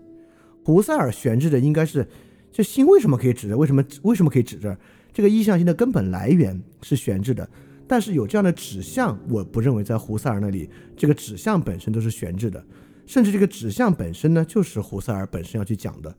[0.65, 2.07] 胡塞尔悬置的应该是，
[2.53, 3.57] 这心为什么可以指着？
[3.57, 4.79] 为什么为什么可以指这儿？
[5.13, 7.49] 这个意向性的根本来源是悬置的，
[7.89, 12.65] 但是有这样的指向，我不认为在胡塞尔那里，这个指向本身都是悬置的。
[13.07, 16.15] 甚至这个指向本身呢，就是胡塞尔本身要去讲的。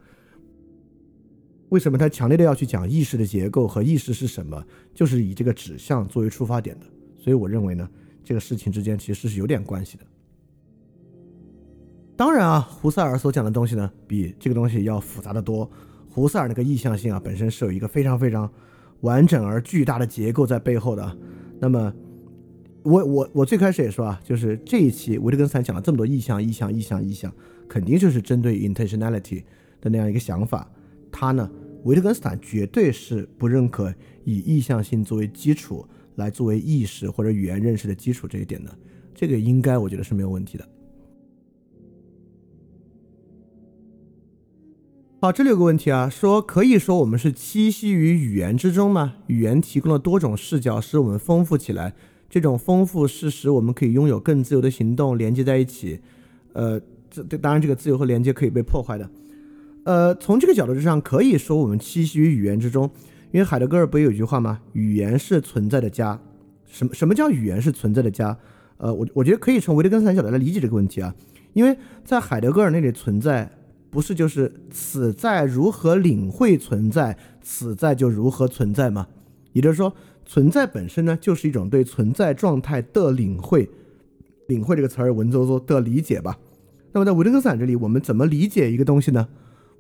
[1.69, 4.65] 为什么他强烈的要去讲意识的结构和意识是什么？
[4.93, 6.85] 就是以这个指向作为出发点的。
[7.17, 7.87] 所以我认为呢，
[8.23, 10.05] 这个事情之间其实是有点关系的。
[12.15, 15.69] 当然啊，胡塞尔所讲的东西呢，比这个东西要复杂的多。
[16.09, 18.49] 胡塞尔那个意向性啊，本身是有一个非常非常
[19.01, 21.17] 完整而巨大的结构在背后的。
[21.59, 21.93] 那么。
[22.87, 27.29] 我我我最开始也说啊，就是这一期维特根斯坦讲了这么多意向、意向、意向、意向，
[27.67, 29.43] 肯定就是针对 intentionality
[29.81, 30.71] 的那样一个想法。
[31.11, 31.51] 他呢，
[31.83, 38.73] 维特根斯坦绝对是不认可以意向性作为基础来作为意识或者语言认识的基础这一点的。
[39.13, 40.65] 这个应该我觉得是没有问题的。
[45.19, 49.15] 好，这里有个问题啊，说可以说我们是栖息于语言之中吗？
[49.27, 51.93] 语言提供了多种视角，使我们丰富起来。
[52.29, 55.99] 这种丰富是使我们可以拥有更自由的行动，连接在一起。
[56.53, 59.09] 呃，这这当然这个自由和连接可以被破坏的。
[59.83, 62.89] 呃，从这个角度之上，可以说我们栖息于语言之中，
[63.31, 64.59] 因为海德格尔不有句话吗？
[64.73, 66.19] 语言是存在的家。
[66.65, 68.37] 什么什么叫语言是存在的家？
[68.77, 71.15] 呃，我我觉得可以从维特根斯坦角度来理解这个问题啊，
[71.53, 73.49] 因为在海德格尔那里存在，
[73.89, 79.07] 不是就是此在如何领会存在，此在就如何存在吗？
[79.53, 79.91] 也就是说，
[80.27, 83.67] 存在本身呢，就是一种对存在状态的领会。
[84.47, 86.37] 领会这个词儿文绉绉的理解吧。
[86.91, 89.27] 那么在维特根斯坦这里，我们怎么理解一个东西呢？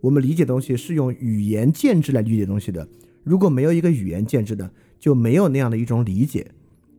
[0.01, 2.87] 我们理解东西是用语言建制来理解东西的。
[3.23, 6.49] 如果没有一个语言建制的，就没有那样的一种理解。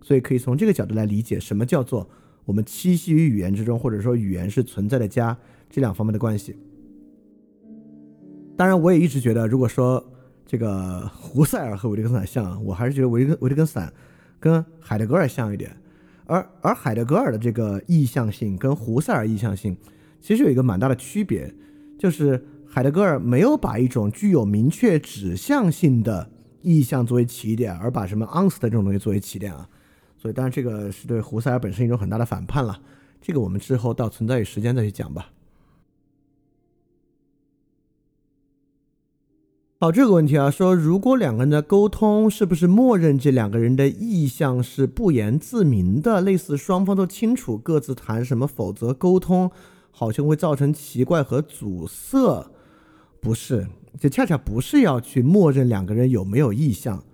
[0.02, 2.08] 所以可以从这个角度来理解什么叫做
[2.44, 5.37] 我们栖息于语言之中，或者说语言是存在的家
[5.70, 6.56] 这两方面的关系。
[8.56, 10.04] 当然，我也一直觉得，如果说
[10.48, 13.92] 这个胡塞尔和维特根斯坦像，我还是觉得维特维特根斯坦
[14.40, 15.76] 跟海德格尔像一点。
[16.24, 19.76] 而而海德格尔的这个意向性跟胡塞尔意向性
[20.20, 21.54] 其实有一个蛮大的区别，
[21.98, 26.30] 就是海德格尔没有把一种具有明确指向性的
[26.62, 29.68] 意向作为起点，而把什么 a n s 的这种东西作为起点啊。
[30.16, 32.80] 所以当然这个是对胡塞尔本身一种很大的反叛了。
[33.20, 35.30] 这个我们之后到存在与时间再去讲吧。
[39.81, 49.49] 好，这个问题啊，说如果两个人的沟通是不是默认这两个人的意向是不言自明的，类似双方都清楚各自谈什么，否则沟通
[49.93, 52.51] 好像会造成奇怪和阻塞？
[53.21, 53.69] 不是，
[54.01, 57.05] 这恰恰不是要去默认两个人有没有意向，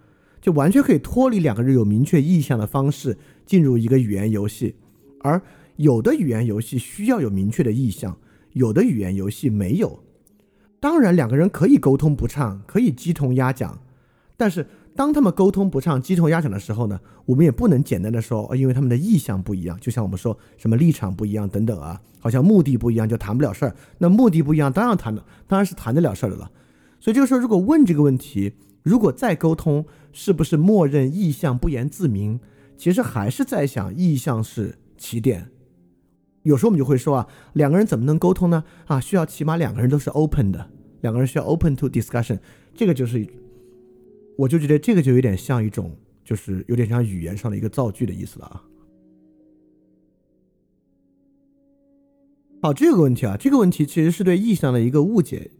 [0.40, 4.74] 就完全可以脱离两个人有明确意向的方式进入一个语言游戏，
[5.20, 5.38] 而
[5.76, 8.16] 有的语言游戏需要有明确的意向，
[8.54, 10.02] 有的语言游戏没有。
[10.84, 13.80] 当然，两个人可以沟通不畅，可以鸡同鸭讲，
[14.36, 23.74] 但是当他们沟通不畅、鸡同鸭讲的时候呢，我们也不能简单的说，因为他们的意向不一样，就像我们说什么立场不一样等等啊，好像目的不一样就谈不了事儿。
[23.96, 26.50] 那目的不一样，当然谈的当然是谈得了事儿的了。
[27.00, 32.38] 所以这个时候，如果问这个问题，如果再沟通，是不是默认意向不言自明？
[32.76, 35.48] 其实还是在想意向是起点。
[36.44, 38.64] 有时候我们就会说啊，两个人怎么能沟通呢？
[38.86, 40.70] 啊，需要起码两个人都是 open 的。
[41.00, 42.38] 两个人需要 open to discussion，
[42.74, 43.26] 这个就是，
[44.38, 48.62] 我就觉得这个就有点像一种，就是有点像语言上的一个造句的意思了啊。
[52.62, 55.50] 好，这个问题啊，这个问题其实是对意向的一个误解。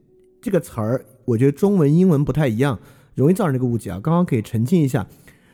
[0.41, 2.81] 这个词儿，我觉得中文、英文不太一样，
[3.15, 4.01] 容易造成这个误解啊。
[4.03, 5.07] 刚刚可以澄清一下，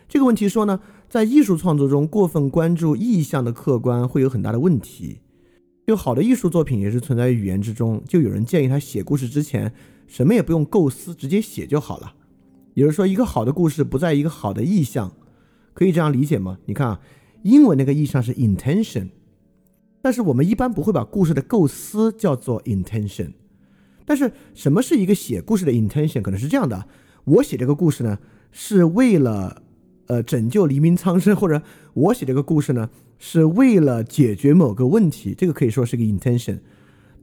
[0.09, 5.19] 这个问题说呢，在艺术创作中过分关注意象的客观会有很大的问题。
[5.85, 8.01] 就好的艺术作品也是存在于语言之中。
[8.07, 9.73] 就有人建议他写故事之前
[10.07, 12.15] 什么也不用构思，直接写就好了。
[12.75, 15.13] 也就是说，一个好的故事不在一个好的意象，
[15.75, 16.59] 可以这样理解吗？
[16.67, 17.01] 你看啊，
[17.43, 19.09] 英文那个意象是 intention，
[20.01, 23.33] 但是我们一般不会把故事的构思叫做 intention。
[24.05, 26.23] 但是什么是一个写故事的 intention？
[26.23, 26.87] 可能是这样的：
[27.25, 28.21] 我写这个故事呢，
[28.53, 29.65] 是为了
[30.11, 31.63] 呃拯救黎明苍生，或者
[31.95, 32.91] 我写这个故事呢。
[33.23, 36.59] 是为了解决某个问题，这个可以说是个 intention，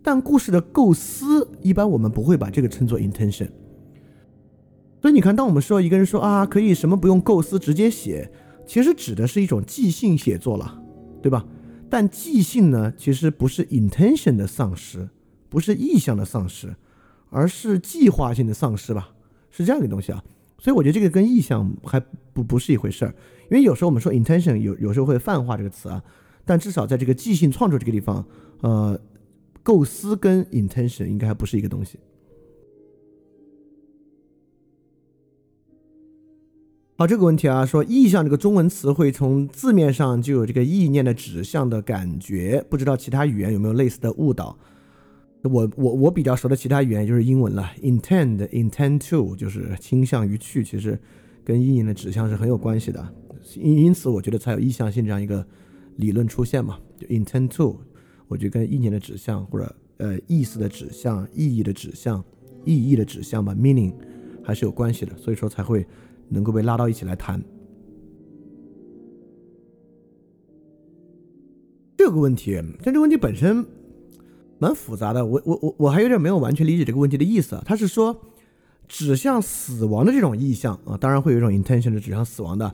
[0.03, 3.49] 但故事的构思一般我们不会把这个称作 intention。
[5.01, 8.31] 所以你看，当我们说一个人说啊，可以什么不用构思直接写，
[8.67, 10.79] 其实指的是一种即兴写作了，
[11.19, 11.43] 对吧？
[11.89, 15.09] 但即兴呢，其实不是 intention 的丧失，
[15.49, 16.75] 不是意向的丧失，
[17.31, 19.09] 而是计划性的丧失吧？
[19.49, 20.23] 是这样一个东西啊。
[20.57, 21.99] 所以我觉得这个跟意向还
[22.33, 23.13] 不不是一回事儿。
[23.49, 26.03] 因为有时候我们说 intention 有有时候会泛化这个词啊，
[26.43, 28.25] 但至少在这个即兴创作这个地方，
[28.61, 28.99] 呃，
[29.63, 31.97] 构思跟 intention 应该还不是一个东西。
[36.97, 44.57] 好，这个问题啊，说意象这个中文词汇从字面上就有这个意念的指向的感觉，不知道其他语言有没有类似的误导？
[45.47, 50.99] 我我我比较熟的其他语言就是英文了，intend intend to 就是倾向于去，其实
[51.43, 53.13] 跟意念的指向是很有关系的。
[53.55, 55.45] 因因此，我觉得才有意向性这样一个
[55.95, 56.77] 理论出现嘛。
[56.97, 57.79] 就 Intend to，
[58.27, 62.23] 我觉得跟意念的指向或者呃意思的指向、意义的指向、
[62.65, 63.93] 意义的指向吧，meaning
[64.43, 65.15] 还是有关系的。
[65.15, 65.85] 所以说才会
[66.27, 67.41] 能够被拉到一起来谈
[71.95, 72.53] 这个问题。
[72.83, 73.65] 但这个问题本身
[74.59, 77.63] 蛮复杂的，我我我我还有点没有完全理解这个问题的意思啊。
[77.65, 78.15] 他是说
[78.87, 82.73] 指向死亡的这种意向啊，当然会有一种 intention 是指向死亡的。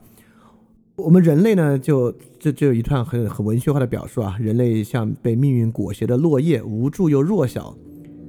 [0.95, 7.75] 我们人类呢，就这就有一段很很文学化的表述啊，人类像被命运裹挟的落叶，无助又弱小，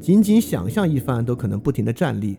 [0.00, 2.38] 仅仅想象一番都可能不停的站立。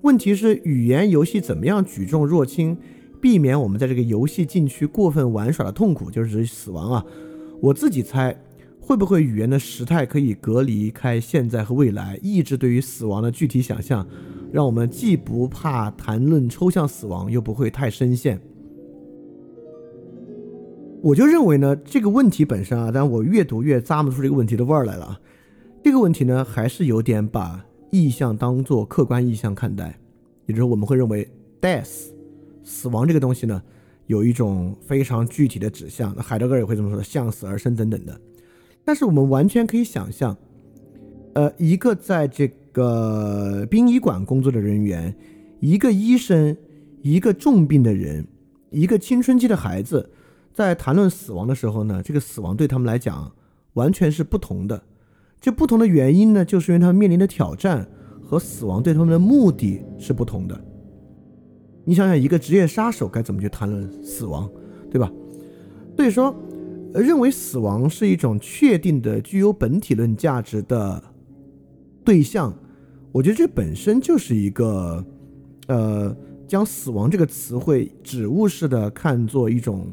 [0.00, 2.76] 问题是语言游戏怎么样举重若轻，
[3.20, 7.04] 避免我们在这个游戏禁区过分玩耍的痛苦，就是指死亡啊。
[7.60, 8.34] 我自己猜，
[8.92, 14.06] 会不会语言的时态可以隔离开现在和未来，抑制对于死亡的具体想象，
[14.52, 18.38] 让我们既不怕谈论抽象死亡，又不会太深陷。
[21.00, 25.18] 我就认为呢，这个问题本身啊，但我越读越咂摸出这个问题的味儿来了。
[25.82, 29.98] 这个问题呢，还是有点把意象当做客观意象看待，
[30.44, 31.26] 也就是，我们会认为
[31.62, 32.08] death
[32.62, 33.62] 死亡这个东西呢，
[34.08, 36.14] 有一种非常具体的指向。
[36.16, 38.20] 海德格尔也会这么说，向死而生等等的。
[38.84, 40.36] 但是我们完全可以想象，
[41.34, 45.14] 呃，一个在这个殡仪馆工作的人员，
[45.60, 46.56] 一个医生，
[47.00, 48.26] 一个重病的人，
[48.70, 50.10] 一个青春期的孩子。
[50.52, 53.32] 在谈论死亡的时候呢，这个死亡对他们来讲
[53.72, 54.82] 完全是不同的。
[55.40, 57.88] 这不同的原因呢，就是因为他们面临的挑战
[58.22, 60.60] 和死亡对他们的目的是不同的。
[61.84, 64.48] 你想想，一个职业杀手该怎么去谈论死亡，
[64.90, 65.10] 对吧？
[65.96, 66.34] 所以说，
[67.00, 71.02] 认为死亡是一种确定的、具有本体论价值的
[72.04, 72.54] 对象，
[73.12, 75.04] 我觉得这本身就是一个，
[75.68, 76.16] 呃，
[76.46, 79.92] 将死亡这个词汇指物式的看作一种。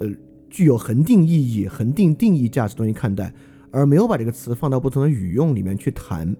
[0.00, 0.08] 呃，
[0.48, 3.34] 具有恒定意义、恒定定义价值东西看待，
[3.72, 6.36] 而没有把这个词放到不同的语用里面去谈。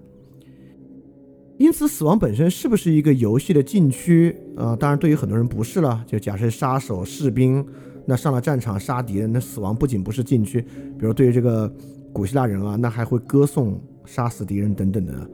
[1.57, 4.77] 因此，死亡本身是不是一个游戏的禁区啊？
[4.77, 6.01] 当然，对于很多人不是了。
[6.07, 7.65] 就假设杀手、士兵，
[8.09, 10.59] 那上了战场杀敌人，那死亡不仅不是禁区，
[10.97, 11.71] 比如对于这个
[12.11, 15.29] 古希腊人啊，那还会歌颂杀死敌人等等的。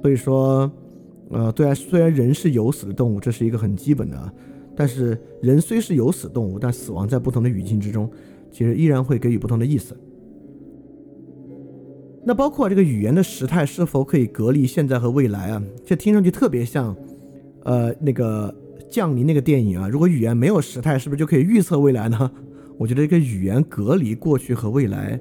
[0.00, 0.70] 所以说，
[1.30, 4.32] 呃，对啊，虽然人是有死的动物，这是一个很基本的。
[4.76, 8.08] 但是人虽是有死动物，但死亡在不同的语境之中，
[8.52, 9.96] 其实依然会给予不同的意思。
[12.24, 15.60] 那包括这个语言的时态是否可以隔离现在和未来啊？
[15.84, 16.96] 这听上去特别像，
[17.64, 18.54] 呃，那个
[18.94, 19.88] 降临那个电影啊。
[19.88, 22.30] 如果语言没有时态，是不是就可以预测未来呢？
[22.78, 25.18] 我觉得这个语言隔离过去和未来，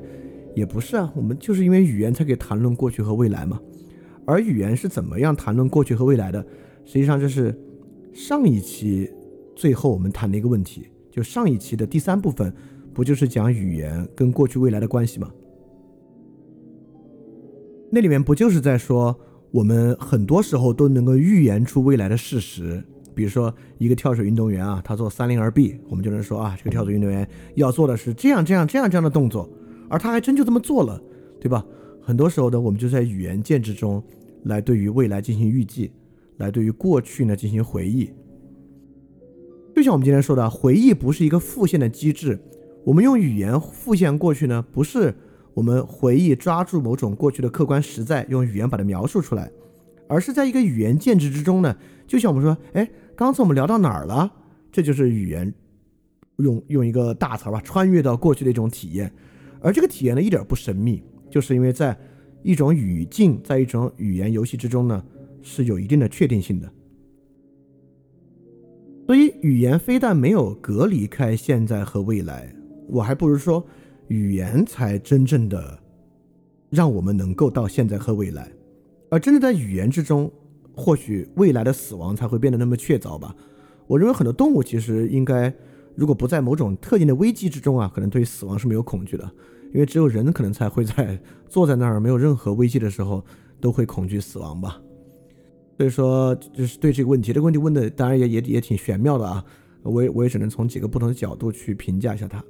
[0.56, 1.12] 也不是啊。
[1.16, 3.60] 我们就是因为语言才可以谈论过去和未来嘛。
[4.26, 6.46] 而语言是怎么样谈论过去和未来的？
[6.86, 7.58] 实际上这是
[8.14, 9.10] 上一期。
[9.56, 12.52] 最后我们谈的一个问题，就上一期的第三部分，
[12.92, 15.30] 不就是讲语言跟过去未来的关系吗？
[17.92, 19.16] 那里面不就是在说，
[19.52, 22.84] 我们很多时候都能够预言出未来的事实，
[23.16, 29.50] 比如说一个跳水运动员啊，他做三零二 B，我们就能说啊，这个跳水运动员要做的是这样这样这样这样的动作，
[29.90, 31.02] 而他还真就这么做了，
[31.40, 31.66] 对吧？
[32.02, 34.04] 很多时候呢，我们就在语言建制中
[34.44, 35.92] 来对于未来进行预计，
[36.38, 38.12] 来对于过去呢进行回忆。
[39.76, 42.40] 就像我们今天说的，回忆不是一个复现的机制。
[42.86, 45.16] 我们用语言复现过去呢，不是
[45.54, 49.50] 我们回忆抓住某种过去的客观实在，用语言把它描述出来，
[50.08, 51.76] 而是在一个语言建制之中呢。
[52.06, 54.32] 就像我们说，哎，刚才我们聊到哪儿了？
[54.72, 55.54] 这就是语言
[56.38, 59.12] 用用一个大词吧，穿越到过去的一种体验。
[59.62, 61.98] 而这个体验呢，一点不神秘，就是因为在
[62.42, 65.04] 一种语境，在一种语言游戏之中呢，
[65.42, 66.72] 是有一定的确定性的。
[69.06, 72.54] 所以，语言非但没有隔离开现在和未来，
[72.88, 73.64] 我还不如说，
[74.08, 75.78] 语言才真正的
[76.70, 78.52] 让我们能够到现在和未来。
[79.10, 80.32] 而真的在语言之中，
[80.76, 83.36] 或许未来的死亡才会变得那么确凿吧。
[83.88, 85.54] 我认为很多动物其实应该，
[85.96, 89.30] 如果不在某种特定的危机之中啊，可能对于死亡是没有恐惧的，
[89.74, 93.24] 因为只有人可能才会在坐在那儿没有任何危机的时候，
[93.60, 94.82] 都会恐惧死亡吧。
[95.78, 99.44] 所以说，就是对这个问题，这个问题问的当然也也也挺玄妙的啊，
[99.84, 102.44] 我也我也只能从几个不同的角度去评价一下它。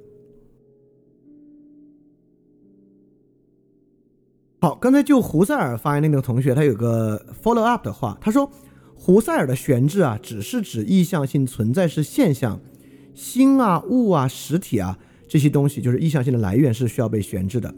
[4.64, 8.50] 好，刚才就胡塞尔发言的那个同学，他有个 follow up 的话，他说，
[8.94, 12.58] 胡塞尔的悬置啊，只是指意向性存在是现象，
[13.14, 14.98] 心啊、物啊、实体啊
[15.28, 17.74] 这些东西，就是意向性的来源是需要被悬置的。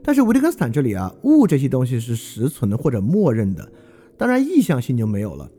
[0.00, 3.68] 但是维特根斯坦这里啊，物这些东西是实存的或者默认的。
[4.16, 5.50] 当然，意向性就没有了。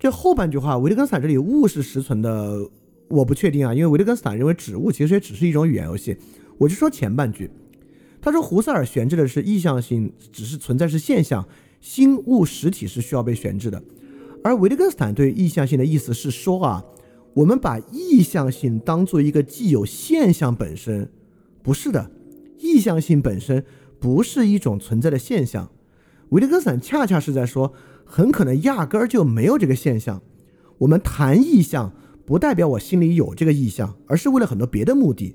[0.00, 2.58] 这后半句话，维特根斯坦这里物是实存的，
[3.06, 6.16] 我不确定啊，因为维特根斯坦认为指物其实也只是一种语言游戏。
[6.58, 7.48] 我就说前半句，
[8.24, 11.46] 他说胡塞尔悬置的是意向性，只是存在是现象，
[11.82, 13.82] 心物实体是需要被悬置的。
[14.42, 16.82] 而维特根斯坦对意向性的意思是说啊，
[17.34, 21.10] 我们把意向性当做一个既有现象本身，
[21.62, 22.10] 不是的，
[22.60, 23.62] 意向性本身
[24.00, 25.70] 不是一种存在的现象。
[26.30, 27.74] 维特根斯坦恰恰是在说。
[28.06, 30.20] 很可能压根儿就没有这个现象。
[30.76, 31.90] 我们谈意向，
[32.26, 35.34] 不代表我心里有这个意向，而是为了很多别的目的，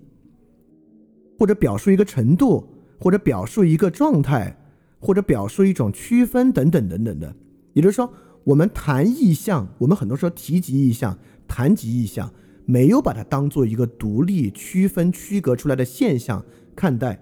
[1.39, 2.67] 或者表述一个程度，
[2.99, 4.57] 或者表述一个状态，
[4.99, 7.33] 或者表述一种区分等等等等的。
[7.73, 8.11] 也就是说，
[8.43, 12.31] 我们谈意象，我们很多时候提及意象、谈及意象，
[12.65, 16.43] 没有把它当做一个独立、区分、区隔出来的现象
[16.75, 17.21] 看待。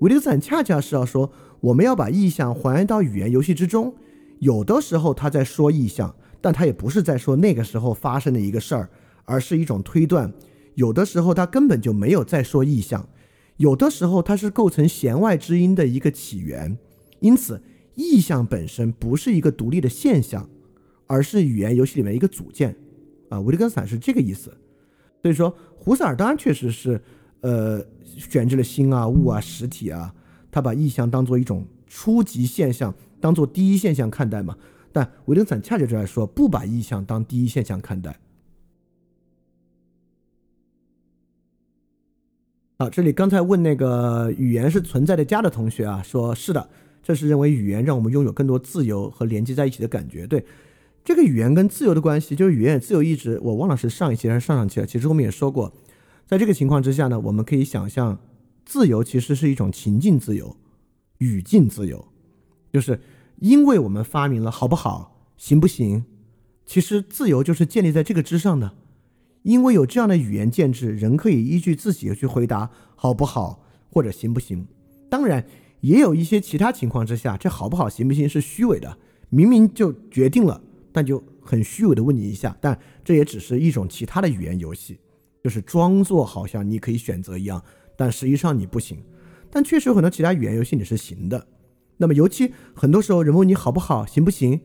[0.00, 3.94] 维特斯坦恰恰是要说，我们要把意象还原到语言游戏之中。
[4.40, 8.88] 有的时候他在说意象，但他也不是在说那个时候发生的一个事儿，
[9.24, 10.32] 而是一种推断。
[10.74, 13.08] 有的时候他根本就没有在说意象，
[13.58, 16.76] 有的时候它是构成弦外之音的一个起源。
[17.20, 17.60] 因此，
[17.94, 20.48] 意象本身不是一个独立的现象，
[21.06, 22.74] 而是语言游戏里面一个组件。
[23.28, 24.56] 啊，维特根斯坦是这个意思。
[25.20, 27.00] 所以说，胡塞尔当然确实是，
[27.40, 30.14] 呃，选置了心啊、物啊、实体啊，
[30.50, 34.56] 他把意象当做一种初级现象，当做第一现象看待嘛。
[34.92, 38.18] 但维特根斯坦恰恰就在说，不把意象当第一现象看待。
[42.80, 46.70] 好，这里刚才问那个语言是存在的家的同学啊，说是的，
[47.02, 50.28] 这是认为语言让我们拥有更多自由和连接在一起的感觉。
[50.28, 50.44] 对。
[51.04, 53.36] 这个语言跟自由的关系，就是语言自由意志。
[53.42, 54.86] 我忘了是上一期还是上上期了。
[54.86, 55.72] 其实我们也说过，
[56.24, 58.20] 在这个情况之下呢，我们可以想象，
[58.64, 60.54] 自由其实是一种情境自由、
[61.16, 62.06] 语境自由，
[62.72, 63.00] 就是
[63.40, 66.04] 因为我们发明了好不好、行不行，
[66.64, 68.74] 其实自由就是建立在这个之上的。
[69.48, 74.68] 因为有这样的语言建制，人可以依据自己去回答好不好或者行不行。
[75.08, 75.42] 当然，
[75.80, 78.98] 也有一些其他情况之下，这好不好、行不行是虚伪的，
[79.30, 80.60] 明明就决定了。
[80.92, 84.98] 但就很虚伪的问你一下，但这也只是一种其他的语言游戏，
[85.42, 87.62] 就是装作好像你可以选择一样，
[87.96, 88.98] 但实际上你不行。
[89.50, 91.46] 但确实有很多其他语言游戏你是行的。
[91.96, 94.60] 那么尤其很多时候人问你好不好，行不行，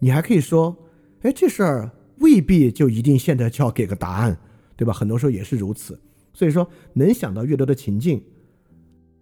[0.00, 0.76] 你还可以说，
[1.22, 4.38] 哎，这事儿未必就一定现在就要给个答案，
[4.76, 4.92] 对吧？
[4.92, 5.98] 很多时候也是如此。
[6.32, 8.22] 所以说，能想到越多的情境，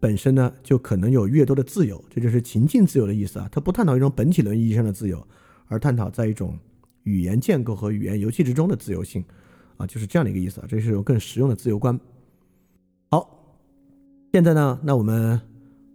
[0.00, 3.48] 本身呢就可能有越多的自由，这就是情境自由的意思啊。
[3.52, 5.26] 它不探讨一种本体论意义上的自由。
[5.66, 6.58] 而探讨在一种
[7.04, 9.24] 语言建构和语言游戏之中的自由性，
[9.78, 11.98] 啊，就是这样的一个意思啊，这是一种更实用的自由观。
[13.10, 13.56] 好，
[14.30, 15.40] 现在呢，那我们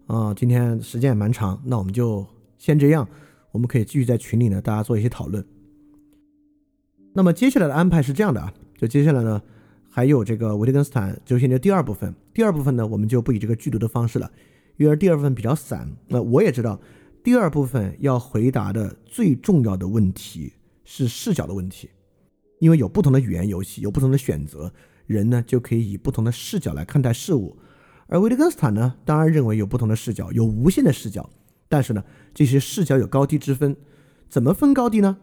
[0.08, 2.26] 啊，今天时间也蛮长，那我们就
[2.58, 3.08] 先这样，
[3.52, 5.46] 我们可以继续在群里呢，大家做一些讨论。
[7.14, 9.42] 那么接下来的安排是这样的啊，就接下来呢，
[9.90, 14.32] 还有这个维特根斯坦哲学的第二部分，第二部分呢，我们就不以这个剧毒的方式了，
[14.78, 15.90] 因为第二部分比较散。
[16.08, 16.80] 那我也知道。
[17.22, 20.54] 第二部分要回答的最重要的问题
[20.86, 21.90] 是视角的问题，
[22.60, 24.72] 因为有不同的语言游戏，有不同的选择，
[25.06, 27.58] 人呢就可以以不同的视角来看待事物。
[28.08, 31.30] 而维特根斯坦呢，当然认为有不同的视角，有无限的视角，
[31.68, 32.02] 但是呢，
[32.34, 33.76] 这些视角有高低之分。
[34.30, 35.18] 怎么分高低呢？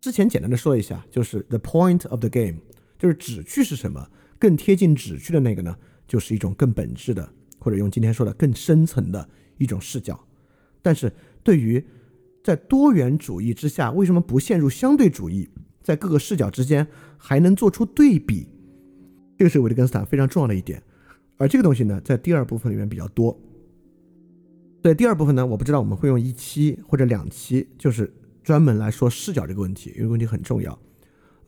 [0.00, 2.56] 之前简单的说一下，就是 the point of the game，
[2.98, 5.76] 就是旨趣是什么，更贴近旨趣的那个呢，
[6.06, 7.28] 就是一种更本质的，
[7.58, 9.28] 或者用今天说的更深层的
[9.58, 10.18] 一种视角。
[10.80, 11.84] 但是对于
[12.42, 15.46] 在多元主义之下，为什么不陷入相对主义，
[15.82, 16.86] 在各个视角之间
[17.18, 18.48] 还能做出对比？
[19.36, 20.82] 这个是维特根斯坦非常重要的一点。
[21.36, 23.38] 而这个东西呢，在第二部分里面比较多。
[24.82, 28.10] 在第二部分呢，我不知道我们会用一期或者两期，就是
[28.50, 30.76] 专门来说视角这个问题，因为问题很重要，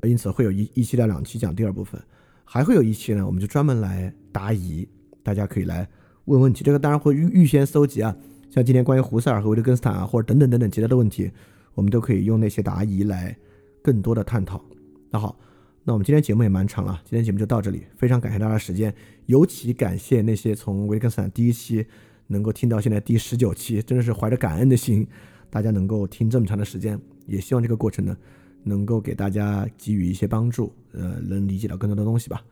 [0.04, 2.00] 因此会有一一期到两期讲第二部分，
[2.44, 4.88] 还会有一期呢，我们就专门来答疑，
[5.20, 5.88] 大家可以来
[6.26, 6.62] 问问题。
[6.62, 8.16] 这个当然会预预先搜集啊。
[8.52, 11.28] 像今天关于胡塞尔和维特根斯坦啊，或者等等等等其他的问题，
[11.74, 13.36] 我们都可以用那些答疑来
[13.82, 14.64] 更多的探讨。
[15.10, 15.36] 那好，
[15.82, 18.94] 那我们今天节目也蛮长了，今天节目就到这里，非常感谢大家的时间，
[19.26, 21.84] 尤其感谢那些从维特根斯坦第一期
[22.28, 25.04] 能够听到现在第十九期，真的是怀着感恩的心，
[25.52, 28.16] 大家能够听这么长的时间，也希望这个过程呢
[28.62, 32.42] 能够给大家给予一些帮助，呃，能理解到更多的东西吧。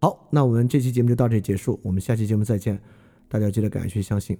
[0.00, 2.80] 好，那我们这期节目就到这里结束，我们下期节目再见，
[3.28, 4.38] 大家记得感谢相信。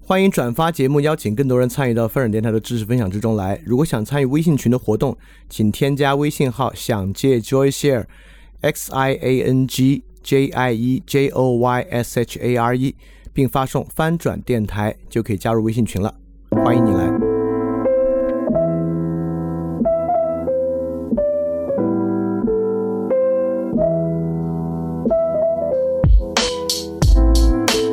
[0.00, 3.60] 欢迎转发节目，邀请更多人参与到风尔电台的知识分享之中来。
[3.66, 5.18] 如果想参与微信群的活动，
[5.50, 12.56] 请添加微信号“想借 Joy Share”，X I A N G J I E J O Y S H A
[12.56, 12.94] R E，
[13.36, 16.14] 并发送“翻转电台”就可以加入微信群了。
[16.64, 17.04] 欢迎你来。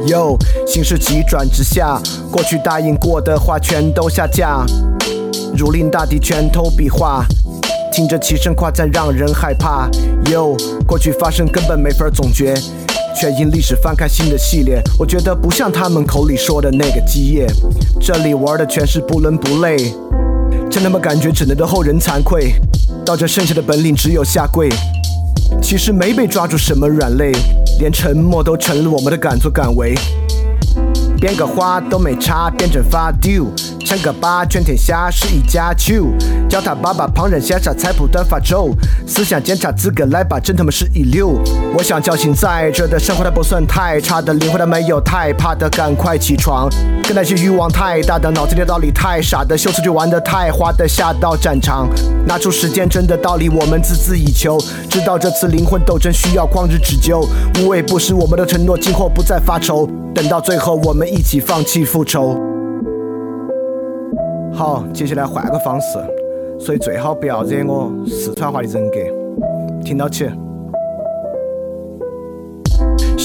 [0.08, 2.00] 哟，形势急转直下，
[2.32, 4.66] 过去答应过的话全都下架，
[5.58, 7.26] 如临大敌，拳头比划，
[7.94, 9.88] 听着齐声夸赞让人害怕。
[10.32, 12.56] 哟，过去发生根本没法总结，
[13.16, 14.82] 却因历史翻开新的系列。
[14.98, 17.46] 我觉得不像他们口里说的那个基业，
[18.02, 19.78] 这里玩的全是不伦不类，
[20.72, 22.56] 真他妈感觉只能对后人惭愧，
[23.06, 24.70] 到这剩下的本领只有下跪。
[25.62, 27.32] 其实没被抓住什么软肋，
[27.78, 29.94] 连沉默都成了我们的敢作敢为。
[31.20, 33.46] 编个花都没差，变成发丢。
[33.86, 36.08] 像个八，全天下是一家球。
[36.50, 38.72] 叫他爸爸，旁人瞎傻才不断发愁。
[39.08, 41.40] 思想检查资格来吧，真他妈是一流。
[41.76, 46.70] 我想叫醒在这的生活，它不算太差的灵魂，它没有太怕的，赶快起床。
[47.04, 51.90] 跟那些欲望太大的，脑子里道理太傻的，秀词就玩的太花的，下到战场，
[52.26, 54.58] 拿出时间真的道理，我们孜孜以求。
[54.90, 57.28] 知道这次灵魂斗争需要旷日持久，
[57.60, 59.90] 无畏不是我们的承诺，今后不再发愁。
[60.14, 62.38] 等到最后，我们一起放弃复仇。
[64.54, 65.98] 好，接下来换个方式，
[66.60, 69.00] 所以最好不要惹我四川话的人格，
[69.84, 70.30] 听到起。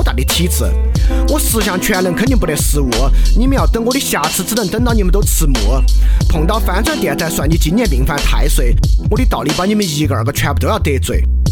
[0.00, 0.64] 好大的体质。
[1.28, 2.88] 我十项全能肯定不得失误，
[3.36, 5.54] 你们要等我的瑕疵，只能等到你们都迟暮。
[6.26, 8.74] 碰到翻转电台，算你今年命犯太岁，
[9.10, 11.22] 我的道理把你们一个二个全部都要得罪。